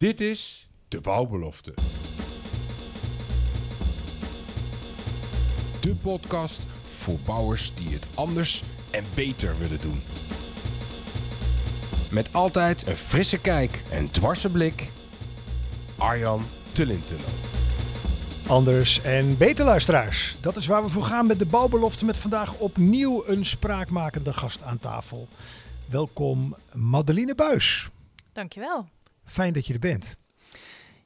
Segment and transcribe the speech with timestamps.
[0.00, 1.74] Dit is De Bouwbelofte.
[5.80, 10.00] De podcast voor bouwers die het anders en beter willen doen.
[12.10, 14.88] Met altijd een frisse kijk en dwarse blik.
[15.98, 16.42] Arjan
[16.72, 17.30] Tullintunnel.
[18.46, 20.36] Anders en beter luisteraars.
[20.40, 24.62] Dat is waar we voor gaan met de bouwbelofte met vandaag opnieuw een spraakmakende gast
[24.62, 25.28] aan tafel.
[25.86, 27.88] Welkom Madeline Buis.
[28.32, 28.86] Dankjewel.
[29.30, 30.16] Fijn dat je er bent.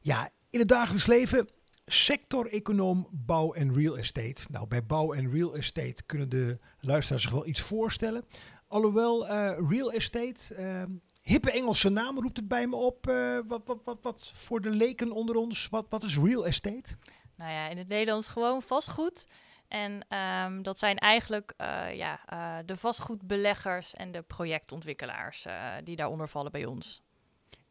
[0.00, 1.48] Ja, in het dagelijks leven
[1.86, 4.46] sector-econoom bouw en real estate.
[4.50, 8.24] Nou, bij bouw en real estate kunnen de luisteraars zich wel iets voorstellen.
[8.68, 10.82] Alhoewel eh, real estate, eh,
[11.22, 13.06] hippe Engelse naam roept het bij me op.
[13.06, 16.96] Eh, wat, wat, wat, wat voor de leken onder ons, wat, wat is real estate?
[17.36, 19.26] Nou ja, in het Nederlands gewoon vastgoed.
[19.68, 21.54] En ehm, dat zijn eigenlijk
[21.92, 22.20] ja,
[22.66, 25.46] de vastgoedbeleggers en de projectontwikkelaars
[25.84, 27.03] die daaronder vallen bij ons.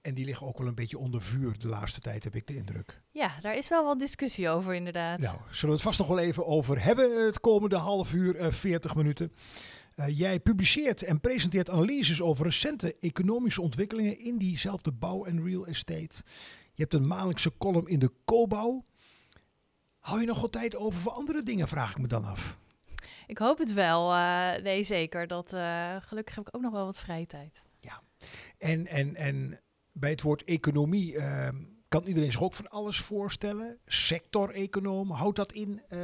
[0.03, 2.55] En die liggen ook wel een beetje onder vuur de laatste tijd, heb ik de
[2.55, 3.01] indruk.
[3.11, 5.19] Ja, daar is wel wat discussie over inderdaad.
[5.19, 8.51] Nou, zullen we het vast nog wel even over hebben het komende half uur, eh
[8.51, 9.33] 40 minuten.
[9.95, 15.65] Eh, jij publiceert en presenteert analyses over recente economische ontwikkelingen in diezelfde bouw- en real
[15.67, 16.21] estate.
[16.73, 18.83] Je hebt een maandelijkse column in de Cobouw.
[19.99, 22.57] Hou je nog wel tijd over voor andere dingen, vraag ik me dan af.
[23.27, 24.13] Ik hoop het wel.
[24.13, 25.27] eh, nee, zeker.
[25.27, 25.49] Dat,
[26.03, 27.61] gelukkig heb ik ook nog wel wat vrije tijd.
[28.57, 29.59] En, en, en
[29.93, 31.49] bij het woord economie eh,
[31.87, 33.77] kan iedereen zich ook van alles voorstellen.
[33.85, 35.99] Sector-econoom, houdt dat in eh,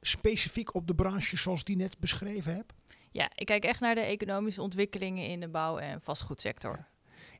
[0.00, 2.72] specifiek op de branche zoals die net beschreven heb?
[3.10, 6.86] Ja, ik kijk echt naar de economische ontwikkelingen in de bouw- en vastgoedsector.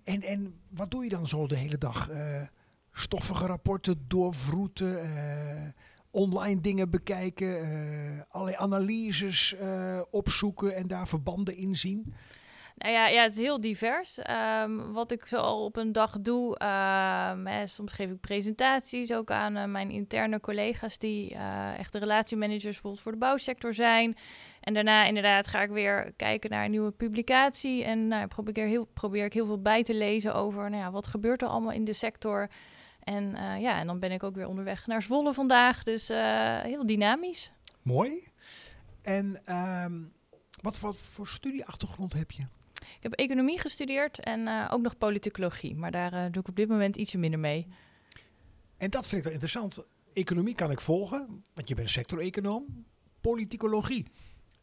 [0.04, 2.08] En, en wat doe je dan zo de hele dag?
[2.08, 2.42] Eh,
[2.92, 5.68] stoffige rapporten doorvroeten, eh,
[6.10, 9.56] online dingen bekijken, allerlei analyses
[10.10, 12.14] opzoeken en daar verbanden in zien.
[12.76, 14.18] Nou ja, ja, het is heel divers.
[14.18, 19.12] Ehm, wat ik zo al op een dag doe, ehm, hè, soms geef ik presentaties
[19.12, 23.74] ook aan eh, mijn interne collega's die eh, echt de relatiemanagers bijvoorbeeld voor de bouwsector
[23.74, 24.16] zijn.
[24.60, 28.84] En daarna inderdaad ga ik weer kijken naar een nieuwe publicatie en nou, probeer, heel,
[28.84, 31.84] probeer ik heel veel bij te lezen over nou ja, wat gebeurt er allemaal in
[31.84, 32.50] de sector.
[33.02, 36.08] En eh, ja, en dan ben ik ook weer onderweg naar Zwolle vandaag, dus
[36.62, 37.52] heel dynamisch.
[37.82, 38.28] Mooi.
[39.02, 39.92] En ehm,
[40.62, 42.46] wat, wat voor studieachtergrond heb je?
[42.96, 46.56] Ik heb economie gestudeerd en eh, ook nog politicologie, maar daar eh, doe ik op
[46.56, 47.66] dit moment ietsje minder mee.
[48.76, 49.84] En dat vind ik wel interessant.
[50.12, 52.84] Economie kan ik volgen, want je bent sector-econoom.
[53.20, 54.06] Politicologie.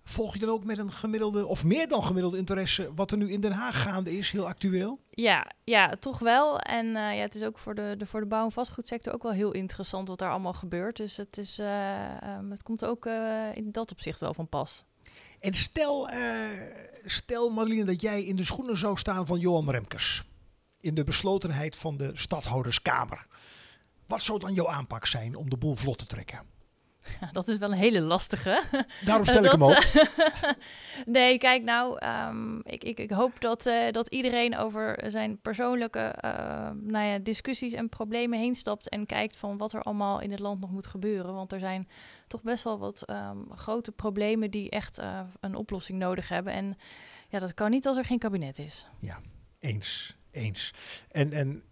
[0.03, 3.31] Volg je dan ook met een gemiddelde, of meer dan gemiddelde interesse, wat er nu
[3.31, 4.99] in Den Haag gaande is, heel actueel?
[5.09, 6.59] Ja, ja, toch wel.
[6.59, 9.23] En eh, ja, het is ook voor de, de, voor de bouw- en vastgoedsector ook
[9.23, 10.97] wel heel interessant wat daar allemaal gebeurt.
[10.97, 13.05] Dus het, is, eh, ehm, het komt ook
[13.53, 14.85] in dat opzicht wel van pas.
[15.39, 16.09] En stel,
[17.09, 20.23] stel Marlene dat jij in de schoenen zou staan van Johan Remkes.
[20.81, 23.27] In de beslotenheid van de stadhouderskamer.
[24.07, 26.58] Wat zou dan jouw aanpak zijn om de boel vlot te trekken?
[27.21, 28.63] Ja, dat is wel een hele lastige.
[29.05, 29.75] Daarom stel ik hem Dat, ook.
[29.83, 30.51] eh,
[31.05, 35.99] nee, kijk nou, ehm, ik, ik, ik hoop dat, eh, dat iedereen over zijn persoonlijke
[35.99, 40.31] eh, nou ja, discussies en problemen heen stapt en kijkt van wat er allemaal in
[40.31, 41.33] het land nog moet gebeuren.
[41.33, 41.87] Want er zijn
[42.27, 46.53] toch best wel wat ehm, grote problemen die echt eh, een oplossing nodig hebben.
[46.53, 46.77] En
[47.29, 48.87] ja, dat kan niet als er geen kabinet is.
[49.59, 50.73] Eens, eens.
[51.11, 51.63] En, en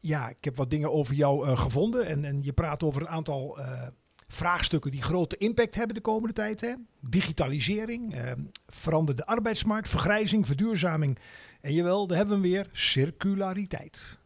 [0.00, 2.06] ja, ik heb wat dingen over jou eh, gevonden.
[2.06, 3.86] En, en je praat over een aantal eh,
[4.28, 6.60] vraagstukken die grote impact hebben de komende tijd.
[6.60, 6.74] Hè?
[7.00, 8.32] Digitalisering, eh,
[8.68, 11.18] veranderde arbeidsmarkt, vergrijzing, verduurzaming.
[11.60, 14.18] En jawel, daar hebben we weer, circulariteit.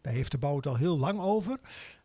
[0.00, 1.58] Daar heeft de bouw het al heel lang over.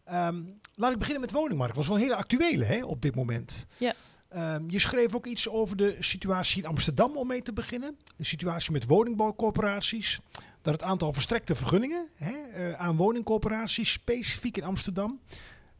[0.03, 0.41] Ehm,
[0.73, 1.75] laat ik beginnen met woningmarkt.
[1.75, 3.65] Dat was wel een hele actuele hè, op dit moment.
[3.77, 3.93] Ja.
[4.29, 7.97] Ehm, je schreef ook iets over de situatie in Amsterdam om mee te beginnen.
[8.17, 10.19] De situatie met woningbouwcorporaties.
[10.61, 15.19] Dat het aantal verstrekte vergunningen hè, eh, aan woningcorporaties, specifiek in Amsterdam,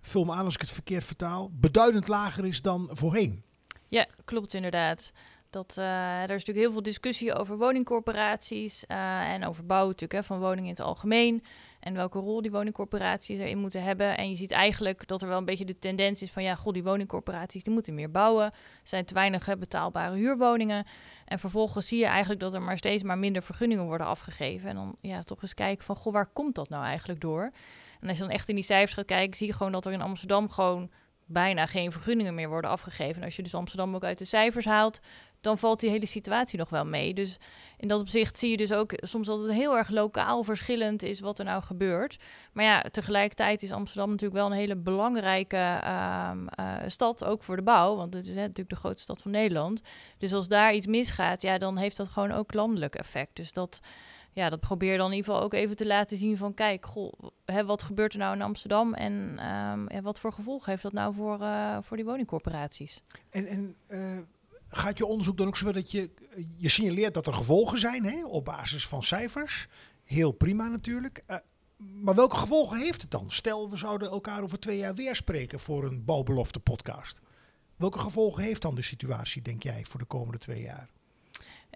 [0.07, 3.44] vul me aan als ik het verkeerd vertaal, beduidend lager is dan voorheen.
[3.88, 5.12] Ja, klopt inderdaad.
[5.50, 10.12] Dat, eh, er is natuurlijk heel veel discussie over woningcorporaties eh, en over bouw natuurlijk,
[10.12, 11.44] hè, van woningen in het algemeen.
[11.80, 14.18] En welke rol die woningcorporaties erin moeten hebben.
[14.18, 16.74] En je ziet eigenlijk dat er wel een beetje de tendens is van ja, goh,
[16.74, 18.45] die woningcorporaties die moeten meer bouwen.
[18.45, 20.86] Er zijn te weinig betaalbare huurwoningen.
[21.25, 24.69] En vervolgens zie je eigenlijk dat er maar steeds maar minder vergunningen worden afgegeven.
[24.69, 27.51] En dan ja, toch eens kijken van goh, waar komt dat nou eigenlijk door?
[27.99, 29.91] En als je dan echt in die cijfers gaat kijken, zie je gewoon dat er
[29.91, 30.91] in Amsterdam gewoon
[31.25, 33.15] bijna geen vergunningen meer worden afgegeven.
[33.15, 34.99] En als je dus Amsterdam ook uit de cijfers haalt,
[35.41, 37.13] dan valt die hele situatie nog wel mee.
[37.13, 37.38] Dus
[37.77, 41.19] in dat opzicht zie je dus ook soms dat het heel erg lokaal verschillend is
[41.19, 42.17] wat er nou gebeurt.
[42.53, 47.55] Maar ja, tegelijkertijd is Amsterdam natuurlijk wel een hele belangrijke ehm, eh, stad, ook voor
[47.55, 47.95] de bouw.
[47.95, 49.81] Want het is natuurlijk de grootste stad van Nederland.
[50.17, 53.35] Dus als daar iets misgaat, ja, dan heeft dat gewoon ook landelijk effect.
[53.35, 53.79] Dus dat,
[54.38, 56.54] ja, dat probeer dan in ieder geval ook even te laten zien van...
[56.54, 57.13] kijk, goh,
[57.45, 58.94] hè, wat gebeurt er nou in Amsterdam...
[58.94, 63.01] en ehm, wat voor gevolgen heeft dat nou voor, uh, voor die woningcorporaties?
[63.30, 64.18] En, en uh,
[64.68, 66.12] gaat je onderzoek dan ook zo dat je,
[66.57, 69.68] je signaleert dat er gevolgen zijn hè, op basis van cijfers.
[70.04, 71.24] Heel prima natuurlijk.
[71.28, 71.38] Uh,
[71.78, 73.31] maar welke gevolgen heeft het dan?
[73.31, 77.22] Stel, we zouden elkaar over twee jaar weer spreken voor een bouwbelofte podcast.
[77.75, 80.90] Welke gevolgen heeft dan de situatie, denk jij, voor de komende twee jaar?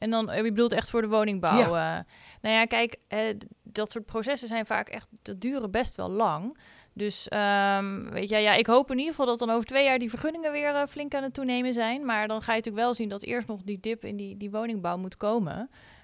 [0.02, 1.58] En dan, je bedoelt echt voor de woningbouw.
[1.58, 1.98] Ja.
[1.98, 2.04] Uh,
[2.42, 3.20] nou ja, kijk, uh,
[3.64, 6.58] dat soort processen zijn vaak echt, dat duren best wel lang.
[6.94, 10.00] Dus um, weet je, ja, ik hoop in ieder geval dat dan over twee jaar
[10.00, 12.06] die vergunningen weer uh, flink aan het toenemen zijn.
[12.06, 14.52] Maar dan ga je natuurlijk wel zien dat eerst nog die dip in die, die
[14.52, 15.58] woningbouw moet komen.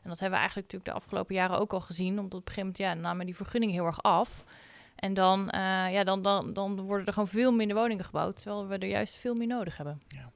[0.03, 2.19] En dat hebben we eigenlijk natuurlijk de afgelopen jaren ook al gezien.
[2.19, 4.43] Omdat op een gegeven moment, ja, namen die vergunningen heel erg af.
[4.95, 8.35] En dan, uh, ja, dan, dan, dan worden er gewoon veel minder woningen gebouwd.
[8.35, 10.01] Terwijl we er juist veel meer nodig hebben.
[10.07, 10.31] Ja.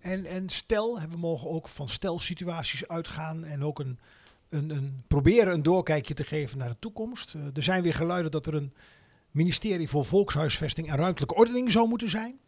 [0.00, 3.98] En, en stel, we mogen ook van stelsituaties uitgaan en ook een,
[4.48, 7.34] een, een, proberen een doorkijkje te geven naar de toekomst.
[7.34, 8.74] Uh, er zijn weer geluiden dat er een
[9.30, 12.38] ministerie voor Volkshuisvesting en Ruimtelijke Ordening zou moeten zijn.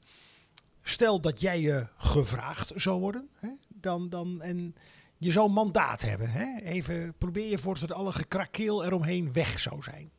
[0.82, 4.74] Stel dat jij je gevraagd zou worden, hè, dan, dan, en
[5.18, 6.30] je zou een mandaat hebben.
[6.30, 10.10] Hè, even probeer je voor dat alle gekrakeel eromheen weg zou zijn.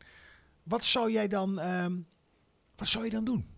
[0.63, 2.07] Wat zou jij dan, um,
[2.75, 3.52] wat zou je dan doen?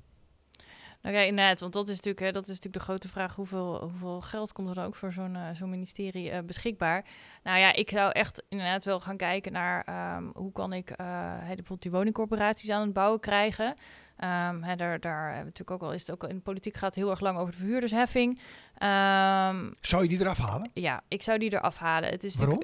[1.14, 4.22] Ja, inderdaad, want dat is natuurlijk, hè, dat is natuurlijk de grote vraag: hoeveel, hoeveel
[4.22, 7.06] geld komt er dan ook voor zo'n uh, zo'n ministerie uh, beschikbaar?
[7.44, 10.98] Nou ja, ik zou echt inderdaad wel gaan kijken naar um, hoe kan ik uh,
[11.46, 13.66] bijvoorbeeld die woningcorporaties aan het bouwen krijgen.
[13.66, 16.78] Um, hè, daar, daar hebben we natuurlijk ook al, is het ook in de politiek
[16.78, 18.30] gaat heel erg lang over de verhuurdersheffing.
[18.32, 20.70] Um, zou je die eraf halen?
[20.74, 22.10] Ja, ik zou die eraf halen.
[22.10, 22.64] Het is Waarom?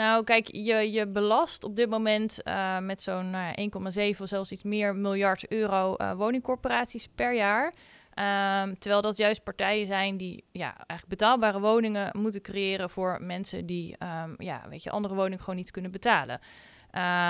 [0.00, 3.70] Nou, kijk, je, je belast op dit moment uh, met zo'n nou,
[4.14, 7.66] 1,7 of zelfs iets meer miljard euro uh, woningcorporaties per jaar.
[7.66, 13.66] Um, terwijl dat juist partijen zijn die ja, eigenlijk betaalbare woningen moeten creëren voor mensen
[13.66, 16.40] die um, ja, weet je, andere woningen gewoon niet kunnen betalen.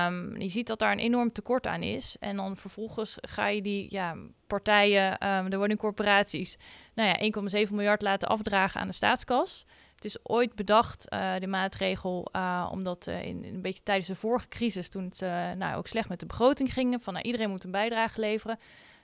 [0.06, 2.16] Um, je ziet dat daar een enorm tekort aan is.
[2.20, 5.16] En dan vervolgens ga je die ja, partijen,
[5.50, 6.58] de woningcorporaties,
[6.94, 9.66] nou ja, 1,7 miljard laten afdragen aan de staatskas.
[10.00, 14.14] Het is ooit bedacht, uh, de maatregel, uh, omdat uh, in, een beetje tijdens de
[14.14, 15.20] vorige crisis, toen het
[15.58, 18.58] nou, ook slecht met de begroting ging, van nou, iedereen moet een bijdrage leveren.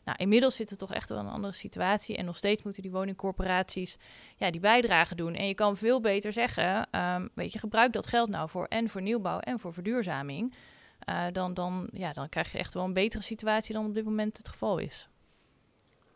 [0.05, 2.17] Nou, inmiddels zit het toch echt wel een andere situatie.
[2.17, 3.97] En nog steeds moeten die woningcorporaties
[4.37, 5.35] ja, die bijdrage doen.
[5.35, 8.89] En je kan veel beter zeggen, um, weet je, gebruik dat geld nou voor en
[8.89, 10.55] voor nieuwbouw en voor verduurzaming.
[11.33, 14.37] dan, dan, ja, dan krijg je echt wel een betere situatie dan op dit moment
[14.37, 15.09] het geval is.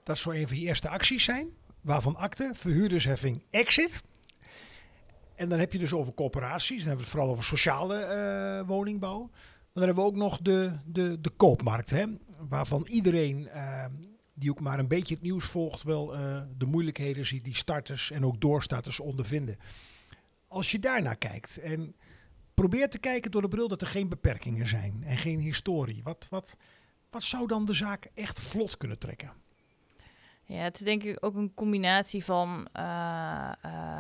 [0.02, 1.48] Dat zou een van je eerste acties zijn.
[1.80, 4.02] Waarvan akte, verhuurdersheffing, exit.
[5.40, 6.78] En dan heb je dus over corporaties.
[6.78, 7.96] Dan hebben we het vooral over sociale
[8.60, 9.28] uh, woningbouw.
[9.30, 11.90] Maar dan hebben we ook nog de, de, de koopmarkt.
[11.90, 12.04] Hè,
[12.48, 13.84] waarvan iedereen uh,
[14.34, 15.82] die ook maar een beetje het nieuws volgt...
[15.82, 19.56] wel uh, de moeilijkheden ziet die starters en ook doorstarters ondervinden.
[20.48, 21.96] Als je daarnaar kijkt en
[22.54, 23.68] probeert te kijken door de bril...
[23.68, 26.02] dat er geen beperkingen zijn en geen historie.
[26.02, 26.56] Wat, wat,
[27.10, 29.32] wat zou dan de zaak echt vlot kunnen trekken?
[30.44, 32.68] Ja, het is denk ik ook een combinatie van,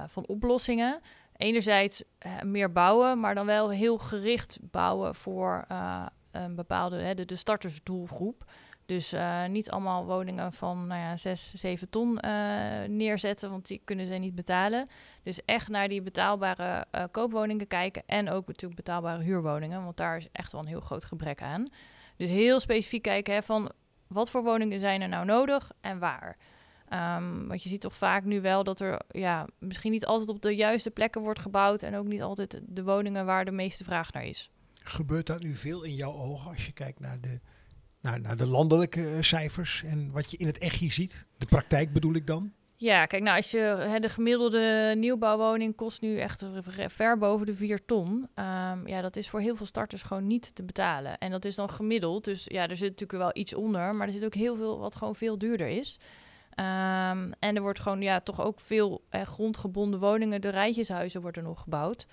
[0.08, 1.00] van oplossingen
[1.40, 7.14] enerzijds uh, meer bouwen, maar dan wel heel gericht bouwen voor uh, een bepaalde, hè,
[7.14, 8.44] de, startersdoelgroep.
[8.86, 12.18] Dus uh, niet allemaal woningen van nou ja, 6, 7 ton
[12.86, 14.88] neerzetten, want die kunnen ze niet betalen.
[15.22, 20.28] Dus echt naar die betaalbare koopwoningen kijken en ook natuurlijk betaalbare huurwoningen, want daar is
[20.32, 21.68] echt wel een heel groot gebrek aan.
[22.16, 23.72] Dus heel specifiek kijken hè, van
[24.06, 26.36] wat voor woningen zijn er nou nodig en waar.
[26.92, 30.42] Um, want je ziet toch vaak nu wel dat er ja, misschien niet altijd op
[30.42, 34.12] de juiste plekken wordt gebouwd en ook niet altijd de woningen waar de meeste vraag
[34.12, 34.50] naar is.
[34.74, 37.40] Gebeurt dat nu veel in jouw ogen als je kijkt naar de,
[38.00, 41.26] naar, naar de landelijke cijfers en wat je in het echtje ziet?
[41.38, 42.52] De praktijk bedoel ik dan?
[42.76, 46.44] Ja, kijk, nou, als je hè, de gemiddelde nieuwbouwwoning kost nu echt
[46.86, 48.08] ver boven de 4 ton.
[48.12, 51.18] Um, ja, dat is voor heel veel starters gewoon niet te betalen.
[51.18, 52.24] En dat is dan gemiddeld.
[52.24, 54.94] Dus ja, er zit natuurlijk wel iets onder, maar er zit ook heel veel wat
[54.94, 55.98] gewoon veel duurder is.
[56.60, 61.42] Um, en er wordt gewoon ja, toch ook veel eh, grondgebonden woningen, de rijtjeshuizen worden
[61.42, 62.06] nog gebouwd.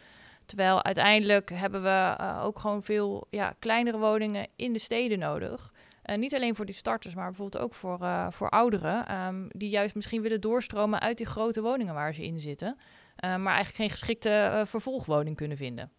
[0.45, 5.73] Terwijl uiteindelijk hebben we uh, ook gewoon veel ja, kleinere woningen in de steden nodig.
[6.05, 9.25] Uh, niet alleen voor die starters, maar bijvoorbeeld ook voor, uh, voor ouderen.
[9.25, 12.77] Um, die juist misschien willen doorstromen uit die grote woningen waar ze in zitten.
[13.21, 15.91] maar eigenlijk geen geschikte vervolgwoning kunnen vinden.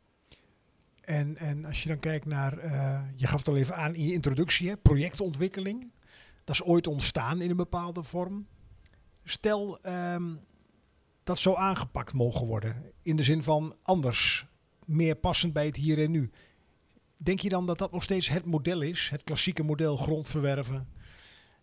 [1.01, 2.55] En, en als je dan kijkt naar,
[3.17, 5.91] je gaf het al even aan in je introductie, projectontwikkeling.
[6.49, 8.47] Dat is ooit ontstaan in een bepaalde vorm.
[9.25, 10.41] Stel, um,
[11.25, 12.93] dat zou aangepakt mogen worden?
[13.03, 14.47] In de zin van anders,
[14.85, 16.31] meer passend bij het hier en nu.
[17.17, 19.09] Denk je dan dat dat nog steeds het model is?
[19.11, 20.89] Het klassieke model grond verwerven?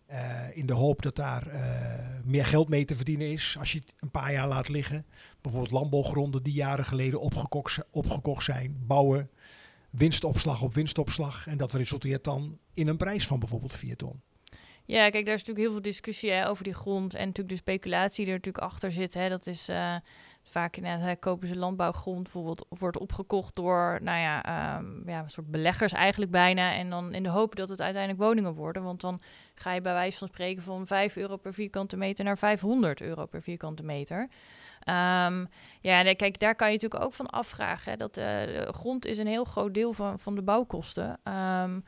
[0.06, 3.78] eh, in de hoop dat daar eh, meer geld mee te verdienen is als je
[3.78, 5.06] het een paar jaar laat liggen.
[5.40, 8.76] Bijvoorbeeld landbouwgronden die jaren geleden opgekocht, opgekocht zijn.
[8.86, 9.30] Bouwen,
[9.90, 11.46] winstopslag op winstopslag.
[11.46, 14.22] En dat resulteert dan in een prijs van bijvoorbeeld 4 ton.
[14.86, 17.62] Ja, kijk, daar is natuurlijk heel veel discussie hè, over die grond en natuurlijk de
[17.62, 19.14] speculatie die er natuurlijk achter zit.
[19.14, 19.28] Hè.
[19.28, 19.94] Dat is eh,
[20.42, 25.30] vaak inderdaad, hè, kopen ze landbouwgrond bijvoorbeeld, wordt opgekocht door, nou ja, ehm, ja, een
[25.30, 26.74] soort beleggers eigenlijk bijna.
[26.74, 28.82] En dan in de hoop dat het uiteindelijk woningen worden.
[28.82, 29.20] Want dan
[29.54, 33.26] ga je bij wijze van spreken van 5 euro per vierkante meter naar 500 euro
[33.26, 34.28] per vierkante meter.
[34.80, 35.44] Ehm,
[35.80, 37.98] ja, nee, kijk, daar kan je natuurlijk ook van afvragen.
[37.98, 41.18] Dat eh, de grond is een heel groot deel van, van de bouwkosten.
[41.22, 41.78] Ehm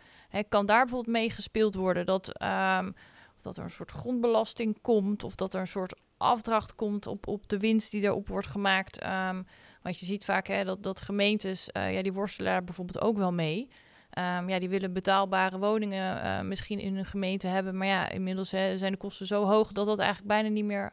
[0.49, 2.91] kan daar bijvoorbeeld mee gespeeld worden dat, ehm,
[3.37, 7.27] of dat er een soort grondbelasting komt, of dat er een soort afdracht komt op,
[7.27, 8.99] op de winst die erop wordt gemaakt.
[8.99, 9.43] Ehm,
[9.83, 13.17] want je ziet vaak hè, dat, dat gemeentes, eh, ja, die worstelen daar bijvoorbeeld ook
[13.17, 13.69] wel mee.
[14.11, 17.77] Ehm, ja, die willen betaalbare woningen eh, misschien in hun gemeente hebben.
[17.77, 20.91] Maar ja, inmiddels hè, zijn de kosten zo hoog dat dat eigenlijk bijna niet meer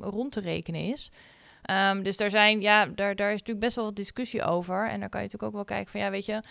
[0.00, 1.10] rond te rekenen is.
[2.02, 4.88] Dus daar, zijn, ja, daar, daar is natuurlijk best wel wat discussie over.
[4.88, 6.42] En daar kan je natuurlijk ook wel kijken van, ja, weet je,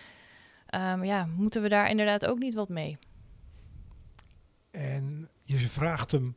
[0.76, 2.98] ehm, ja, moeten we daar inderdaad ook niet wat mee?
[4.72, 6.36] En je vraagt hem,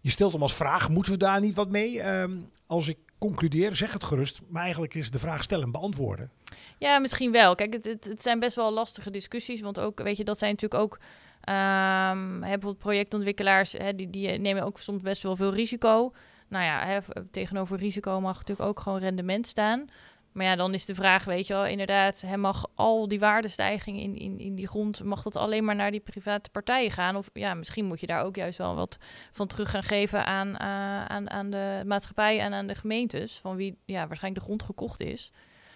[0.00, 2.00] je stelt hem als vraag, moeten we daar niet wat mee?
[2.00, 4.40] Ehm, als ik concludeer, zeg het gerust.
[4.48, 6.30] Maar eigenlijk is de vraag stellen en beantwoorden.
[6.78, 7.54] Ja, misschien wel.
[7.54, 9.60] Kijk, het, het, het zijn best wel lastige discussies.
[9.60, 10.98] Want ook, weet je, dat zijn natuurlijk ook.
[11.40, 16.12] hè, bijvoorbeeld projectontwikkelaars, hè, die, die nemen ook soms best wel veel risico.
[16.48, 16.98] Nou ja, hè,
[17.30, 19.88] tegenover risico mag natuurlijk ook gewoon rendement staan.
[20.32, 24.16] Maar ja, dan is de vraag, weet je wel, inderdaad, mag al die waardestijging in,
[24.16, 27.16] in, in die grond, mag dat alleen maar naar die private partijen gaan?
[27.16, 28.98] Of ja, misschien moet je daar ook juist wel wat
[29.32, 33.56] van terug gaan geven aan, eh, aan, aan de maatschappij en aan de gemeentes, van
[33.56, 35.32] wie ja, waarschijnlijk de grond gekocht is.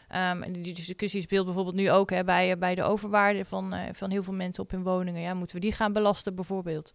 [0.08, 3.72] Ehm, en die discussie speelt bijvoorbeeld nu ook hè, bij, eh, bij de overwaarde van,
[3.72, 5.20] eh, van heel veel mensen op hun woningen.
[5.20, 6.92] Ja, moeten we die gaan belasten bijvoorbeeld?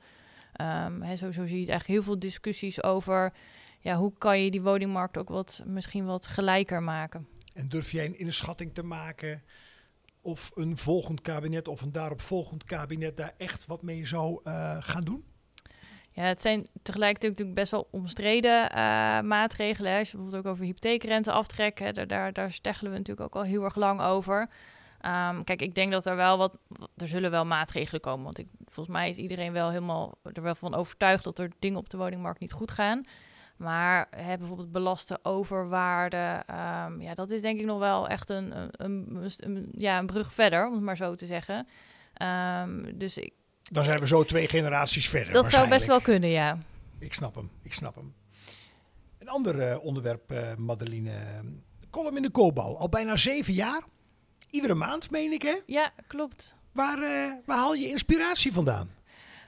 [0.53, 3.33] Ehm hè, zo, zo zie je eigenlijk heel veel discussies over
[3.79, 7.27] ja, hoe kan je die woningmarkt ook wat, misschien wat gelijker maken.
[7.57, 9.43] En durf jij een inschatting te maken
[10.21, 15.03] of een volgend kabinet of een daaropvolgend kabinet daar echt wat mee zou eh, gaan
[15.03, 15.23] doen?
[16.11, 18.75] Ja, het zijn tegelijkertijd natuurlijk best wel omstreden eh,
[19.21, 19.97] maatregelen.
[19.97, 23.41] Als je bijvoorbeeld ook over hypotheekrente aftrek, hè, daar, daar, daar steggelen we natuurlijk ook
[23.41, 24.49] al heel erg lang over.
[25.01, 26.57] Ehm, kijk, ik denk dat er wel wat,
[26.95, 28.23] er zullen wel maatregelen komen.
[28.23, 31.79] Want ik, volgens mij is iedereen wel helemaal er wel van overtuigd dat er dingen
[31.79, 33.05] op de woningmarkt niet goed gaan.
[33.57, 38.57] Maar hè, bijvoorbeeld belasten overwaarde, ehm, ja, dat is denk ik nog wel echt een,
[38.57, 41.67] een, een, een- ja, een brug verder, om het maar zo te zeggen.
[42.13, 43.33] Ehm, dus ik,
[43.71, 45.33] Dan zijn we zo twee generaties verder.
[45.33, 46.57] dat zou best wel kunnen, ja.
[46.99, 48.13] Ik snap hem, ik snap hem.
[49.19, 51.11] Een ander eh, onderwerp, eh Madeline.
[51.89, 52.75] Column in de koopbouw.
[52.75, 53.81] Al bijna zeven jaar.
[54.49, 55.55] Iedere maand, meen ik, hè?
[55.65, 56.55] Ja, klopt.
[56.71, 58.89] Waar, eh, waar haal je inspiratie vandaan?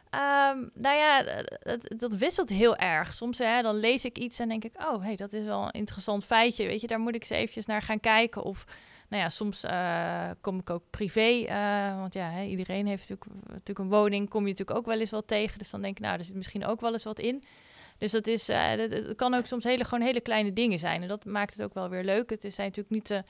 [0.10, 1.24] Ehm, nou ja,
[1.64, 3.14] dat, dat wisselt heel erg.
[3.14, 5.72] Soms hè, dan lees ik iets en denk ik, oh, hey, dat is wel een
[5.72, 6.68] interessant feitje.
[6.68, 8.44] Weet je, daar moet ik eens eventjes naar gaan kijken.
[8.44, 8.66] Of,
[9.10, 11.46] nou ja, soms eh, kom ik ook privé.
[11.46, 14.30] eh, want ja, hè, iedereen heeft natuurlijk, natuurlijk een woning.
[14.30, 15.58] Kom je natuurlijk ook wel eens wat tegen.
[15.58, 17.44] Dus dan denk ik, nou, er zit misschien ook wel eens wat in.
[17.98, 21.02] Dus dat is, eh, dat, het kan ook soms hele, gewoon hele kleine dingen zijn.
[21.02, 22.30] En dat maakt het ook wel weer leuk.
[22.30, 23.24] Het zijn natuurlijk niet te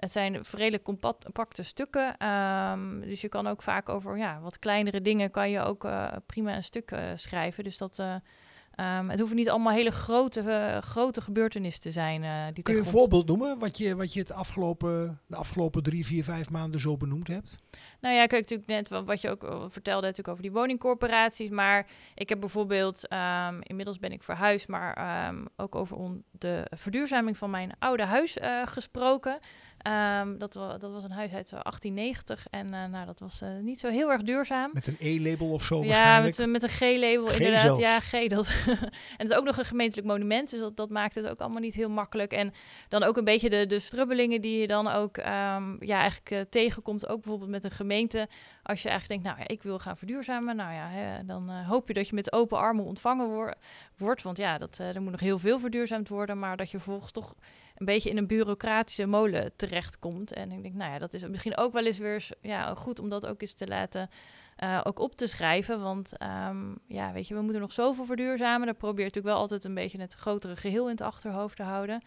[0.00, 2.16] het zijn redelijk compacte stukken.
[2.18, 6.12] ehm, dus je kan ook vaak over ja, wat kleinere dingen kan je ook eh,
[6.26, 7.64] prima een stuk eh, schrijven.
[7.64, 12.54] Dus dat ehm, het hoeven niet allemaal hele grote, grote gebeurtenissen te zijn.
[12.54, 16.06] die Kun je een voorbeeld noemen wat je, wat je het afgelopen, de afgelopen drie,
[16.06, 17.56] vier, vijf maanden zo benoemd hebt?
[18.00, 21.48] Nou ja, kijk, natuurlijk net wa- wat je ook vertelde natuurlijk over die woningcorporaties.
[21.48, 25.96] Maar ik heb bijvoorbeeld, ehm, inmiddels ben ik verhuisd, maar ook over
[26.30, 29.38] de verduurzaming van mijn oude huis gesproken.
[29.82, 33.48] Ehm, dat, dat was een huis uit eh, 1890 en eh, nou, dat was eh,
[33.60, 34.70] niet zo heel erg duurzaam.
[34.72, 36.24] Met een E-label of zo Ja, waarschijnlijk?
[36.24, 37.60] met, een- met een G-label inderdaad.
[37.60, 37.80] zelfs.
[37.80, 38.26] Ja, G.
[38.28, 38.48] Dat.
[38.66, 38.78] en
[39.16, 41.74] het is ook nog een gemeentelijk monument, dus dat, dat maakt het ook allemaal niet
[41.74, 42.32] heel makkelijk.
[42.32, 42.52] En
[42.88, 46.40] dan ook een beetje de, de strubbelingen die je dan ook ehm, ja, eigenlijk eh,
[46.50, 48.28] tegenkomt, ook bijvoorbeeld met een gemeente.
[48.62, 51.68] Als je eigenlijk denkt, nou ja, ik wil gaan verduurzamen, nou ja, hè, dan eh,
[51.68, 53.54] hoop je dat je met open armen ontvangen wor-
[53.96, 54.22] wordt.
[54.22, 57.12] Want ja, dat, eh, er moet nog heel veel verduurzaamd worden, maar dat je vervolgens
[57.12, 57.34] toch
[57.80, 60.32] een beetje in een bureaucratische molen terechtkomt.
[60.32, 63.08] En ik denk, nou ja, dat is misschien ook wel eens weer ja, goed om
[63.08, 64.10] dat ook eens te laten
[64.56, 65.80] eh, ook op te schrijven.
[65.80, 68.66] Want ehm, ja, weet je, we moeten nog zoveel verduurzamen.
[68.66, 71.62] Dan probeer je natuurlijk wel altijd een beetje het grotere geheel in het achterhoofd te
[71.62, 72.02] houden.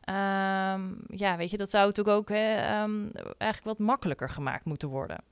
[0.00, 4.88] Ehm, ja, weet je, dat zou natuurlijk ook hè, ehm, eigenlijk wat makkelijker gemaakt moeten
[4.88, 5.24] worden.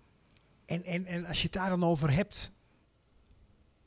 [0.66, 2.52] En, en, en als je het daar dan over hebt,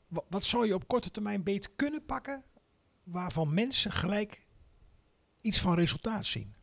[0.08, 2.44] wat, wat zou je op korte termijn beter kunnen pakken
[3.04, 4.45] waarvan mensen gelijk
[5.46, 6.54] iets van resultaat zien?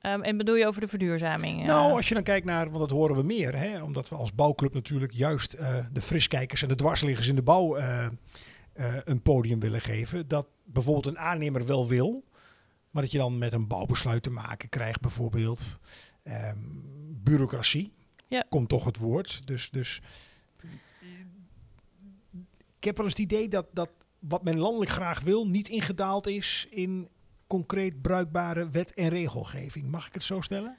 [0.00, 1.64] Ehm, en bedoel je over de verduurzaming?
[1.64, 1.96] Nou, eh?
[1.96, 4.74] als je dan kijkt naar, want dat horen we meer, hè, omdat we als bouwclub
[4.74, 8.06] natuurlijk juist eh, de friskijkers en de dwarsliggers in de bouw eh,
[9.04, 10.28] een podium willen geven.
[10.28, 12.24] Dat bijvoorbeeld een aannemer wel wil,
[12.90, 15.78] maar dat je dan met een bouwbesluit te maken krijgt, bijvoorbeeld
[16.22, 16.58] ehm,
[17.22, 17.92] bureaucratie.
[18.28, 18.44] Ja.
[18.48, 19.46] Komt toch het woord.
[19.46, 20.02] Dus, dus
[22.78, 26.26] ik heb wel eens het idee dat, dat wat men landelijk graag wil, niet ingedaald
[26.26, 27.08] is in
[27.50, 29.90] concreet bruikbare wet- en regelgeving.
[29.90, 30.76] Mag ik het zo stellen?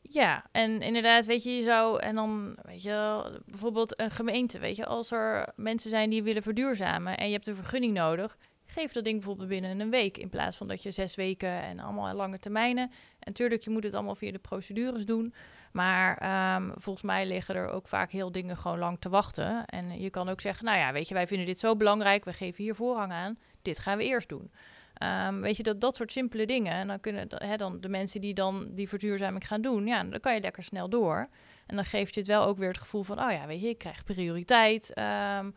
[0.00, 4.76] Ja, en inderdaad, weet je, je zou, en dan, weet je, bijvoorbeeld een gemeente, weet
[4.76, 8.92] je, als er mensen zijn die willen verduurzamen en je hebt een vergunning nodig, geef
[8.92, 12.14] dat ding bijvoorbeeld binnen een week, in plaats van dat je zes weken en allemaal
[12.14, 12.84] lange termijnen.
[12.90, 15.34] En natuurlijk, je moet het allemaal via de procedures doen,
[15.72, 19.64] maar ehm, volgens mij liggen er ook vaak heel dingen gewoon lang te wachten.
[19.64, 22.32] En je kan ook zeggen, nou ja, weet je, wij vinden dit zo belangrijk, we
[22.32, 24.50] geven hier voorrang aan, dit gaan we eerst doen.
[24.98, 26.72] Ehm, weet je, dat, dat soort simpele dingen.
[26.72, 30.20] En dan kunnen hè, dan de mensen die dan die verduurzaming gaan doen, ja, dan
[30.20, 31.28] kan je lekker snel door.
[31.66, 33.68] En dan geeft je het wel ook weer het gevoel van, oh ja, weet je,
[33.68, 34.92] ik krijg prioriteit.
[34.94, 35.50] Ehm,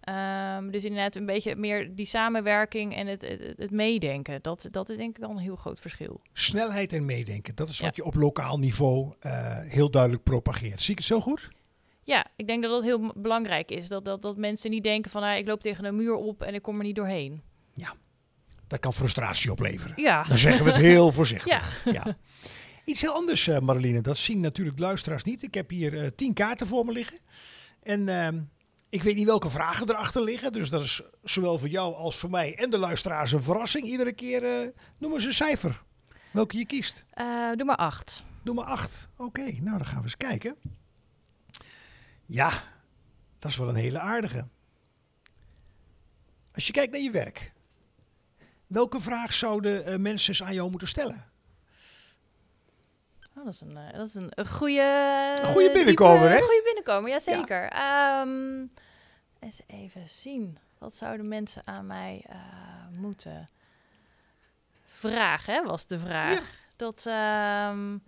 [0.00, 4.42] ehm, dus inderdaad een beetje meer die samenwerking en het, het, het meedenken.
[4.42, 6.20] Dat, dat is denk ik al een heel groot verschil.
[6.32, 7.84] Snelheid en meedenken, dat is Ja.
[7.84, 10.82] wat je op lokaal niveau eh, heel duidelijk propageert.
[10.82, 11.48] Zie ik het zo goed?
[12.04, 13.88] Ja, ik denk dat dat heel belangrijk is.
[13.88, 16.54] Dat, dat, dat mensen niet denken van, ah, ik loop tegen een muur op en
[16.54, 17.42] ik kom er niet doorheen.
[18.68, 20.02] Dat kan frustratie opleveren.
[20.02, 21.84] Ja, Dan zeggen we het heel voorzichtig.
[21.92, 22.16] Ja.
[22.84, 24.00] Iets heel anders, Mareline.
[24.00, 25.42] Dat zien natuurlijk luisteraars niet.
[25.42, 27.18] Ik heb hier eh, tien kaarten voor me liggen.
[27.82, 28.40] En ehm,
[28.88, 30.52] ik weet niet welke vragen erachter liggen.
[30.52, 33.84] Dus dat is zowel voor jou als voor mij en de luisteraars een verrassing.
[33.86, 35.82] Iedere keer eh noem eens een cijfer.
[36.30, 37.04] Welke je kiest.
[37.56, 38.24] Doe maar acht.
[38.42, 39.08] Doe maar acht.
[39.16, 40.56] Oké, nou dan gaan we eens kijken.
[42.26, 42.62] Ja,
[43.38, 44.46] dat is wel een hele aardige.
[46.54, 47.52] Als je kijkt naar je werk.
[48.68, 51.24] Welke vraag zouden eh, mensen aan jou moeten stellen?
[53.36, 55.34] Oh, dat is een, eh, dat is een, een goede...
[55.38, 56.36] Een goede binnenkomer, diepe- hè?
[56.36, 57.68] Een goede binnenkomer, jazeker.
[57.68, 58.66] Ehm
[59.40, 60.58] eens even zien.
[60.78, 62.36] Wat zouden mensen aan mij eh,
[62.98, 63.48] moeten
[64.86, 66.34] vragen, hè, was de vraag.
[66.34, 66.40] Ja.
[66.76, 67.06] Dat...
[67.06, 67.98] ehm,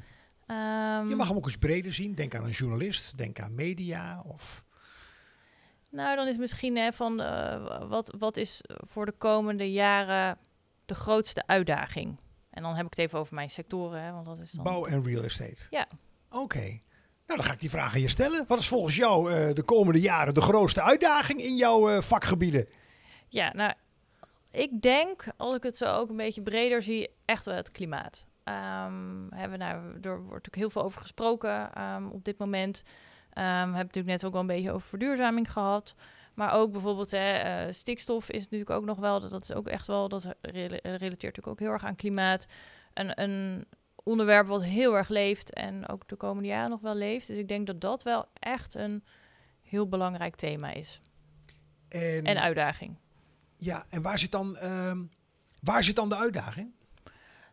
[0.47, 2.15] ehm, Je mag hem ook eens breder zien.
[2.15, 4.23] Denk aan een journalist, denk aan media.
[4.27, 4.65] Of...
[5.91, 7.17] Nou, dan is misschien hè, van
[7.89, 10.39] wat, wat is voor de komende jaren
[10.91, 12.21] de grootste uitdaging?
[12.51, 14.65] En dan heb ik het even over mijn sectoren, hè, want dat is dan...
[14.65, 15.67] Bouw en real estate.
[15.71, 15.89] Ja.
[16.31, 16.81] Oké.
[17.27, 18.45] Nou, dan ga ik die vraag aan je stellen.
[18.49, 22.69] Wat is volgens jou eh, de komende jaren de grootste uitdaging in jouw eh, vakgebieden?
[23.29, 23.73] Ja, nou,
[24.51, 28.27] ik denk, als ik het zo ook een beetje breder zie, echt wel het klimaat.
[28.45, 32.83] Ehm, hebben nou, er wordt natuurlijk heel veel over gesproken ehm, op dit moment.
[33.33, 35.95] Ehm, we hebben het natuurlijk net ook al een beetje over verduurzaming gehad.
[36.41, 39.87] Maar ook bijvoorbeeld hè, eh, stikstof is natuurlijk ook nog wel, dat is ook echt
[39.87, 42.47] wel, dat rela- relateert natuurlijk ook heel erg aan klimaat.
[42.95, 43.67] Een, een
[44.03, 47.27] onderwerp wat heel erg leeft en ook de komende jaren nog wel leeft.
[47.27, 49.05] Dus ik denk dat dat wel echt een
[49.63, 51.01] heel belangrijk thema is.
[51.89, 52.97] En, En uitdaging.
[53.57, 54.99] ja, en waar zit dan, ehm,
[55.63, 56.73] waar zit dan de uitdaging?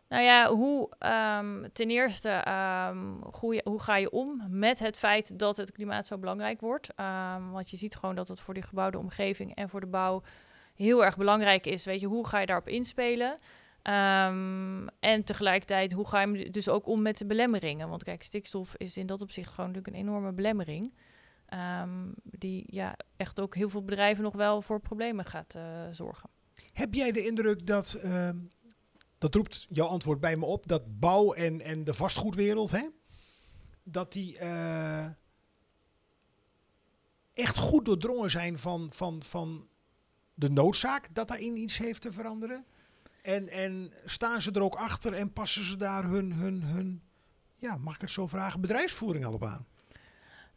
[0.08, 2.98] Nou ja, hoe ehm, ten eerste, ehm,
[3.40, 6.94] hoe, ga je om met het feit dat het klimaat zo belangrijk wordt?
[6.94, 10.22] Ehm, want je ziet gewoon dat het voor die gebouwde omgeving en voor de bouw
[10.74, 11.84] heel erg belangrijk is.
[11.84, 13.38] Weet je, hoe ga je daarop inspelen?
[15.00, 17.88] En tegelijkertijd, hoe ga je dus ook om met de belemmeringen?
[17.88, 20.94] Want kijk, stikstof is in dat opzicht gewoon natuurlijk een enorme belemmering.
[22.24, 26.30] die ja, echt ook heel veel bedrijven nog wel voor problemen gaat eh, zorgen.
[26.72, 27.98] Heb jij de indruk dat,
[29.18, 32.88] dat roept jouw antwoord bij me op, dat bouw en, en de vastgoedwereld, hè,
[33.82, 35.06] dat die eh,
[37.32, 39.68] echt goed doordrongen zijn van, van, van
[40.34, 42.64] de noodzaak dat daarin iets heeft te veranderen?
[43.22, 47.02] En, en staan ze er ook achter en passen ze daar hun, hun, hun
[47.54, 49.66] ja, mag ik het zo vragen, bedrijfsvoering al op aan?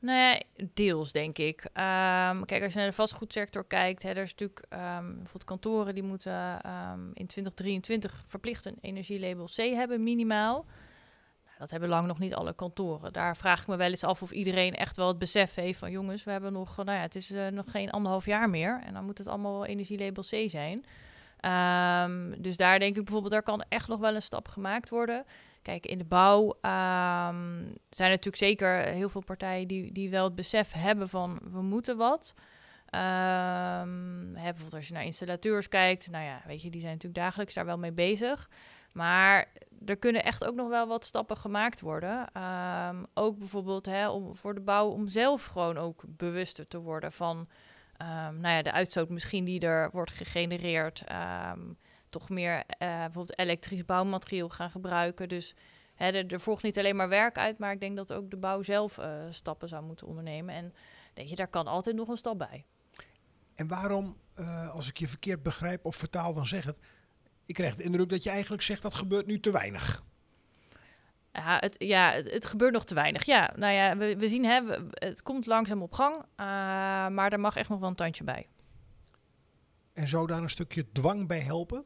[0.01, 0.41] Ja,
[0.73, 1.65] deels denk ik.
[1.73, 5.93] Ehm, kijk, als je naar de vastgoedsector kijkt, hè, er is natuurlijk ehm, bijvoorbeeld kantoren
[5.93, 10.65] die moeten ehm, in 2023 verplicht een energielabel C hebben, minimaal.
[11.45, 13.13] Nou, dat hebben lang nog niet alle kantoren.
[13.13, 15.91] Daar vraag ik me wel eens af of iedereen echt wel het besef heeft van
[15.91, 18.93] jongens, we hebben nog, nou ja, het is eh, nog geen anderhalf jaar meer en
[18.93, 20.85] dan moet het allemaal wel energielabel C zijn.
[22.37, 25.25] Dus daar denk ik bijvoorbeeld, daar kan echt nog wel een stap gemaakt worden.
[25.61, 30.23] Kijk, in de bouw ehm, zijn er natuurlijk zeker heel veel partijen die, die wel
[30.23, 32.33] het besef hebben van we moeten wat.
[32.85, 37.53] Ehm, bijvoorbeeld als je naar installateurs kijkt, nou ja, weet je, die zijn natuurlijk dagelijks
[37.53, 38.49] daar wel mee bezig.
[38.93, 39.47] Maar
[39.85, 42.27] er kunnen echt ook nog wel wat stappen gemaakt worden.
[42.33, 47.11] Ehm, ook bijvoorbeeld hè, om, voor de bouw om zelf gewoon ook bewuster te worden
[47.11, 47.47] van
[48.39, 51.03] nou ja, de uitstoot misschien die er wordt gegenereerd.
[51.05, 51.59] Ehm,
[52.11, 55.29] toch meer eh, bijvoorbeeld elektrisch bouwmateriaal gaan gebruiken.
[55.29, 55.55] Dus
[55.95, 58.37] hè, er, er volgt niet alleen maar werk uit, maar ik denk dat ook de
[58.37, 60.55] bouw zelf eh, stappen zou moeten ondernemen.
[60.55, 60.73] En
[61.13, 62.65] weet je, daar kan altijd nog een stap bij.
[63.55, 66.79] En waarom, eh, als ik je verkeerd begrijp of vertaal, dan zeg het.
[67.45, 70.03] Ik krijg de indruk dat je eigenlijk zegt dat gebeurt nu te weinig.
[71.33, 73.25] Ja, het, ja, het, het gebeurt nog te weinig.
[73.25, 76.25] Ja, nou ja, we, we zien, hè, het komt langzaam op gang,
[77.13, 78.47] maar er mag echt nog wel een tandje bij.
[79.93, 81.85] En zou daar een stukje dwang bij helpen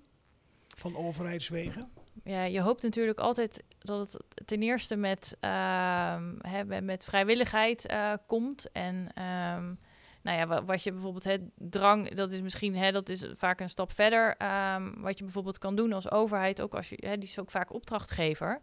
[0.75, 1.89] van overheidswegen?
[2.23, 8.13] Ja, je hoopt natuurlijk altijd dat het ten eerste met, ehm, hè, met- vrijwilligheid eh,
[8.25, 8.71] komt.
[8.71, 9.73] En ehm,
[10.21, 13.59] nou ja, wa- wat je bijvoorbeeld, hè, drang, dat is misschien, hè, dat is vaak
[13.59, 14.35] een stap verder.
[14.37, 17.51] Ehm, wat je bijvoorbeeld kan doen als overheid, ook als je, hè, die is ook
[17.51, 18.61] vaak opdrachtgever.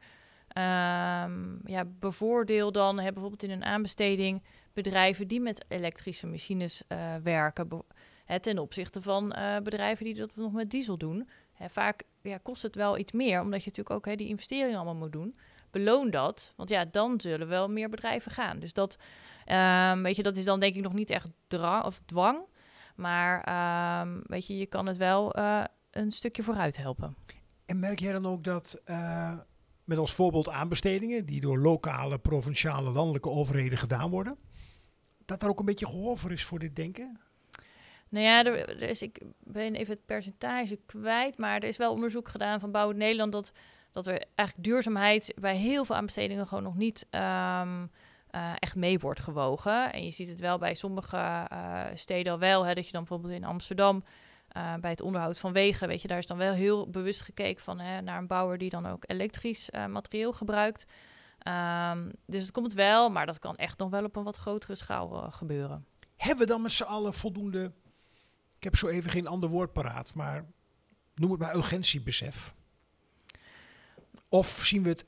[1.64, 7.68] Ja, bevoordeel dan hè, bijvoorbeeld in een aanbesteding bedrijven die met elektrische machines eh, werken.
[8.24, 11.28] Hè, ten opzichte van eh, bedrijven die dat nog met diesel doen.
[11.70, 14.94] Vaak ja, kost het wel iets meer, omdat je natuurlijk ook hè, die investeringen allemaal
[14.94, 15.36] moet doen.
[15.70, 18.58] Beloon dat, want ja, dan zullen wel meer bedrijven gaan.
[18.58, 18.98] Dus dat,
[19.44, 22.38] ehm, weet je, dat is dan denk ik nog niet echt drang of dwang.
[22.96, 27.16] Maar ehm, weet je, je kan het wel eh, een stukje vooruit helpen.
[27.64, 29.32] En merk jij dan ook dat, eh,
[29.84, 34.38] met als voorbeeld aanbestedingen, die door lokale, provinciale, landelijke overheden gedaan worden,
[35.24, 37.20] dat daar ook een beetje gehoor voor is voor dit denken?
[38.12, 42.28] Nou ja, er, is, ik ben even het percentage kwijt, maar er is wel onderzoek
[42.28, 43.52] gedaan van Bouw Nederland dat,
[43.92, 47.86] dat er eigenlijk duurzaamheid bij heel veel aanbestedingen gewoon nog niet ehm,
[48.30, 49.92] eh, echt mee wordt gewogen.
[49.92, 53.04] En je ziet het wel bij sommige eh, steden al wel, hè, dat je dan
[53.04, 54.04] bijvoorbeeld in Amsterdam
[54.48, 57.62] eh, bij het onderhoud van wegen, weet je, daar is dan wel heel bewust gekeken
[57.62, 60.84] van hè, naar een bouwer die dan ook elektrisch materieel gebruikt.
[61.38, 64.74] Ehm, dus het komt wel, maar dat kan echt nog wel op een wat grotere
[64.74, 65.86] schaal gebeuren.
[66.16, 67.72] Hebben we dan met z'n allen voldoende,
[68.62, 70.44] ik heb zo even geen ander woord paraat, maar
[71.14, 72.54] noem het maar urgentiebesef?
[74.28, 75.04] Of zien we het,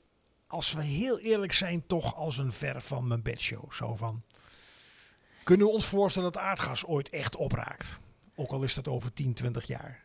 [0.47, 3.73] als we heel eerlijk zijn, toch als een ver van mijn bedshow?
[3.73, 4.23] Zo van,
[5.43, 8.01] kunnen we ons voorstellen dat aardgas ooit echt opraakt?
[8.35, 10.05] Ook al is dat over 10, 20 jaar.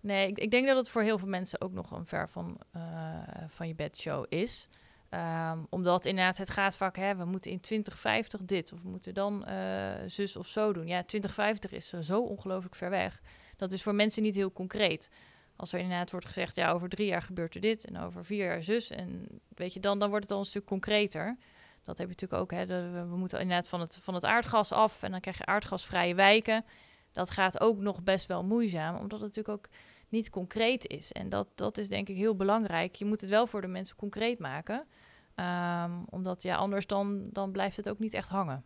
[0.00, 2.60] Nee, ik, ik denk dat het voor heel veel mensen ook nog een ver van,
[2.72, 4.68] eh, van je bedshow is.
[5.08, 9.14] Ehm, omdat inderdaad, het gaat vaak, hè, we moeten in 2050 dit of we moeten
[9.14, 10.86] dan eh, zus of zo doen.
[10.86, 13.22] Ja, 2050 is zo ongelooflijk ver weg.
[13.56, 15.08] Dat is voor mensen niet heel concreet.
[15.56, 18.44] Als er inderdaad wordt gezegd, ja, over drie jaar gebeurt er dit en over vier
[18.44, 18.90] jaar zus.
[18.90, 21.36] En weet je, dan, dan wordt het al een stuk concreter.
[21.84, 22.66] Dat heb je natuurlijk ook, hè,
[23.08, 26.64] we moeten inderdaad van het, van het aardgas af en dan krijg je aardgasvrije wijken.
[27.12, 29.68] Dat gaat ook nog best wel moeizaam, omdat het natuurlijk ook
[30.08, 31.12] niet concreet is.
[31.12, 32.94] En dat, dat is denk ik heel belangrijk.
[32.94, 34.86] Je moet het wel voor de mensen concreet maken.
[35.34, 38.64] Ehm, omdat ja, anders dan, dan blijft het ook niet echt hangen.